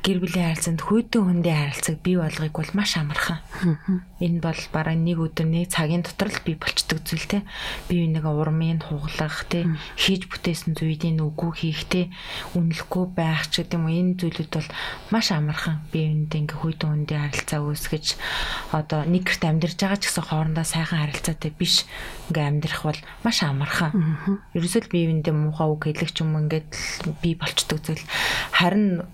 гэр 0.03 0.17
бүлийн 0.19 0.47
харилцаанд 0.51 0.81
хүйдэн 0.83 1.23
хүндээ 1.23 1.55
харилцааг 1.55 1.97
бий 2.03 2.17
болгохыг 2.19 2.55
бол 2.55 2.71
маш 2.75 2.91
амархан. 2.99 3.39
Энэ 4.19 4.39
бол 4.43 4.61
бараг 4.75 4.99
нэг 4.99 5.17
өдөр 5.23 5.47
нэг 5.47 5.71
цагийн 5.71 6.03
дотор 6.03 6.29
л 6.29 6.43
бий 6.43 6.59
болчдөг 6.59 6.99
зүйл 7.07 7.27
те. 7.29 7.47
Бие 7.87 8.07
бинийгээ 8.11 8.35
урмын 8.35 8.83
хуглах 8.83 9.47
те, 9.47 9.63
хийж 9.95 10.27
бүтээсэн 10.27 10.75
зүйлийн 10.75 11.23
үгүй 11.23 11.51
хийх 11.55 11.87
те, 11.87 12.11
үнэлэхгүй 12.59 13.05
байх 13.15 13.47
ч 13.47 13.63
гэдэг 13.63 13.79
юм 13.79 13.87
энэ 13.87 14.19
зүйлүүд 14.19 14.51
бол 14.51 14.69
маш 15.15 15.31
амархан 15.31 15.83
бие 15.91 16.09
биендээ 16.09 16.41
ингээ 16.41 16.57
хүйдэн 16.57 16.89
хүндээ 16.89 17.19
харилцаа 17.19 17.59
үүсгэж 17.63 18.05
одоо 18.73 19.05
нэг 19.05 19.23
гэрт 19.29 19.43
амьдарч 19.45 19.77
байгаа 19.77 19.99
ч 20.01 20.03
гэсэн 20.09 20.25
хоорондоо 20.25 20.65
сайхан 20.65 20.99
харилцаатай 21.05 21.51
биш 21.53 21.85
ингээ 22.33 22.49
амьдрах 22.49 22.83
бол 22.83 23.01
маш 23.23 23.37
амархан. 23.45 23.91
Ерөөсөө 24.57 24.89
бие 24.89 25.07
биендээ 25.11 25.35
муухай 25.35 25.67
үг 25.69 25.83
хэлэх 25.85 26.11
ч 26.11 26.25
юм 26.25 26.33
ингээд 26.39 26.69
бий 27.21 27.35
болчдөг 27.37 27.79
зүйл. 27.83 28.03
Харин 28.51 29.05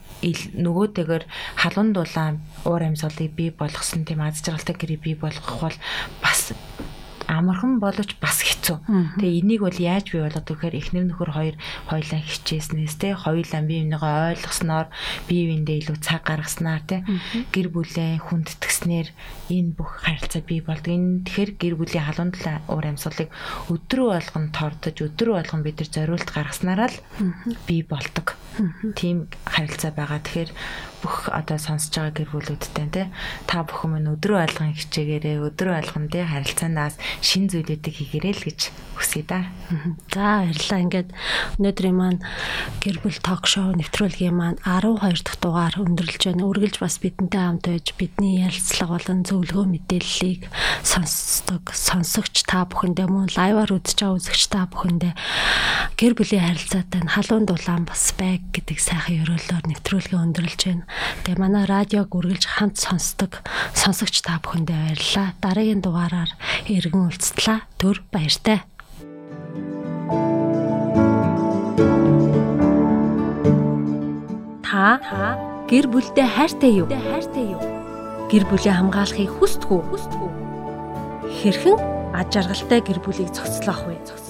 нөгөөтэйгэр 0.75 1.23
халуун 1.55 1.95
дулаан 1.95 2.43
уур 2.67 2.83
амьсгалыг 2.83 3.31
бий 3.31 3.51
болгосон 3.55 4.03
тийм 4.03 4.19
аз 4.19 4.43
жаргалтай 4.43 4.75
гэрээ 4.75 4.99
бий 4.99 5.15
болгох 5.15 5.55
бол 5.63 5.77
бас 6.19 6.51
амархан 7.31 7.79
боловч 7.79 8.19
бас 8.19 8.43
хэцүү. 8.65 9.21
Тэгээ 9.21 9.39
энийг 9.45 9.61
бол 9.61 9.77
яаж 9.77 10.09
бий 10.09 10.21
болгох 10.25 10.45
гэхээр 10.45 10.75
эхнэр 10.81 11.05
нөхөр 11.13 11.31
хоёр 11.37 11.55
хоёлаа 11.85 12.21
хичээснээс 12.25 12.95
те 12.97 13.13
хоёулаа 13.13 13.61
бие 13.61 13.85
бинийгаа 13.85 14.33
ойлгосноор 14.33 14.87
бие 15.29 15.43
биендээ 15.53 15.77
илүү 15.85 15.97
цаг 16.01 16.25
гаргаснаар 16.25 16.81
те 16.81 17.05
гэр 17.53 17.67
бүлээ 17.69 18.25
хүндэтгснээр 18.25 19.07
энэ 19.53 19.71
бүх 19.77 20.01
харилцаа 20.01 20.41
бий 20.41 20.61
болдог. 20.65 20.89
Энэ 20.89 21.29
тэгэхээр 21.29 21.51
гэр 21.61 21.75
бүлийн 21.77 22.05
халуун 22.09 22.31
талаа 22.33 22.57
уур 22.65 22.85
амьсгалыг 22.89 23.29
өдрөө 23.69 24.09
болгон 24.17 24.45
тордож 24.49 24.97
өдрөө 24.97 25.35
болгон 25.37 25.61
бид 25.61 25.77
нар 25.85 25.89
зориулт 25.93 26.29
гаргаснараа 26.33 26.89
л 26.89 26.97
бий 27.69 27.85
болдог. 27.85 28.33
Тийм 28.97 29.29
харилцаа 29.45 29.91
байгаа. 29.93 30.23
Тэгэхээр 30.25 30.49
бүх 31.05 31.29
одоо 31.29 31.61
сонсож 31.61 31.93
байгаа 31.93 32.17
гэр 32.17 32.29
бүлүүдтэй 32.33 32.87
те 32.89 33.03
та 33.45 33.61
бүхэн 33.61 34.01
минь 34.01 34.09
өдрөө 34.17 34.41
алган 34.41 34.73
хичээгээрээ 34.73 35.37
өдрөө 35.53 35.75
алган 35.77 36.09
те 36.09 36.25
харилцаанаас 36.25 36.97
шин 37.21 37.45
зүйлүүдийг 37.53 37.93
хийгээрэй 37.93 38.33
л 38.33 38.45
гэж 38.49 38.59
хүсье 38.97 39.21
да. 39.29 39.53
За 40.13 40.41
баярлалаа. 40.41 40.81
Ингээд 40.81 41.09
өнөөдрийн 41.61 41.93
маань 41.93 42.21
гэр 42.81 42.97
бүл 43.05 43.19
ток 43.21 43.45
шоу 43.45 43.75
нэвтрүүлгийн 43.77 44.33
маань 44.33 44.57
12 44.65 45.21
дахь 45.21 45.39
дугаар 45.43 45.75
өндөрлж 45.77 46.21
байна. 46.25 46.47
Үргэлж 46.49 46.81
бас 46.81 46.97
бидэнтэй 46.97 47.41
хамт 47.43 47.69
байж 47.69 47.93
бидний 47.99 48.41
ярилцлага 48.41 48.97
болон 48.97 49.21
зөвлөгөө 49.27 49.65
мэдээллийг 49.69 50.49
сонсдог 50.81 51.69
сонсогч 51.75 52.47
та 52.47 52.65
бүхэндээ 52.65 53.07
мөн 53.11 53.29
лайваар 53.35 53.75
үзэж 53.75 53.99
байгаа 53.99 54.17
үзэгч 54.17 54.43
та 54.49 54.65
бүхэндээ 54.71 55.13
гэр 55.95 56.11
бүлийн 56.11 56.43
харилцаатай 56.43 57.07
халуун 57.07 57.47
дулаан 57.47 57.87
бас 57.87 58.11
байг 58.19 58.43
гэдэг 58.51 58.83
сайхан 58.83 59.23
ёроолоор 59.23 59.63
нэвтрүүлгээ 59.63 60.19
өндөрлж 60.19 60.61
байна. 60.67 60.83
Тэгээ 61.23 61.39
манай 61.39 61.63
радиог 61.63 62.11
үргэлж 62.11 62.43
хамт 62.51 62.75
сонсдог 62.75 63.39
сонсогч 63.71 64.19
та 64.19 64.43
бүхэндээ 64.43 64.75
баярлалаа. 64.75 65.39
Дараагийн 65.39 65.79
дугаараар 65.79 66.31
иргэн 66.67 67.07
уулзтлаа. 67.07 67.63
Төр 67.79 68.03
баяртай. 68.11 68.67
Та 74.67 74.99
гэр 75.71 75.87
бүлдээ 75.87 76.27
хайртай 76.27 76.71
юу? 76.83 76.91
Гэр 78.27 78.43
бүлээ 78.51 78.75
хамгаалахыг 78.83 79.31
хүсдэг 79.31 79.71
үү? 79.71 79.79
Хэрхэн 81.39 81.79
аж 82.11 82.35
аргалтай 82.35 82.83
гэр 82.83 82.99
бүлийг 82.99 83.31
зохицлоох 83.31 83.87
вэ? 83.87 84.24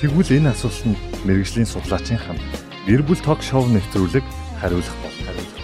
Тэгвэл 0.00 0.32
энэ 0.32 0.56
асуултанд 0.56 0.96
мэрэгжлийн 1.28 1.68
судлаачийн 1.68 2.16
хамт 2.16 2.40
гэр 2.88 3.04
бүл 3.04 3.20
ток 3.20 3.44
шоу 3.44 3.68
нэвтрүүлэг 3.68 4.24
хариулах 4.56 4.96
бол 5.04 5.16
хариулах. 5.28 5.60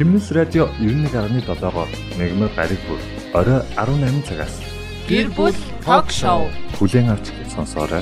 Химнэс 0.00 0.32
радио 0.32 0.72
91.7-оор 0.80 1.90
мегмар 2.16 2.48
гариг 2.56 2.80
бүр 2.88 3.00
орой 3.36 3.60
18 3.76 4.24
цагаас 4.24 4.56
Гэр 5.04 5.28
бүл 5.36 5.52
ток 5.84 6.08
шоу 6.08 6.48
бүлээн 6.80 7.12
авч 7.12 7.28
сонсоорой. 7.52 8.00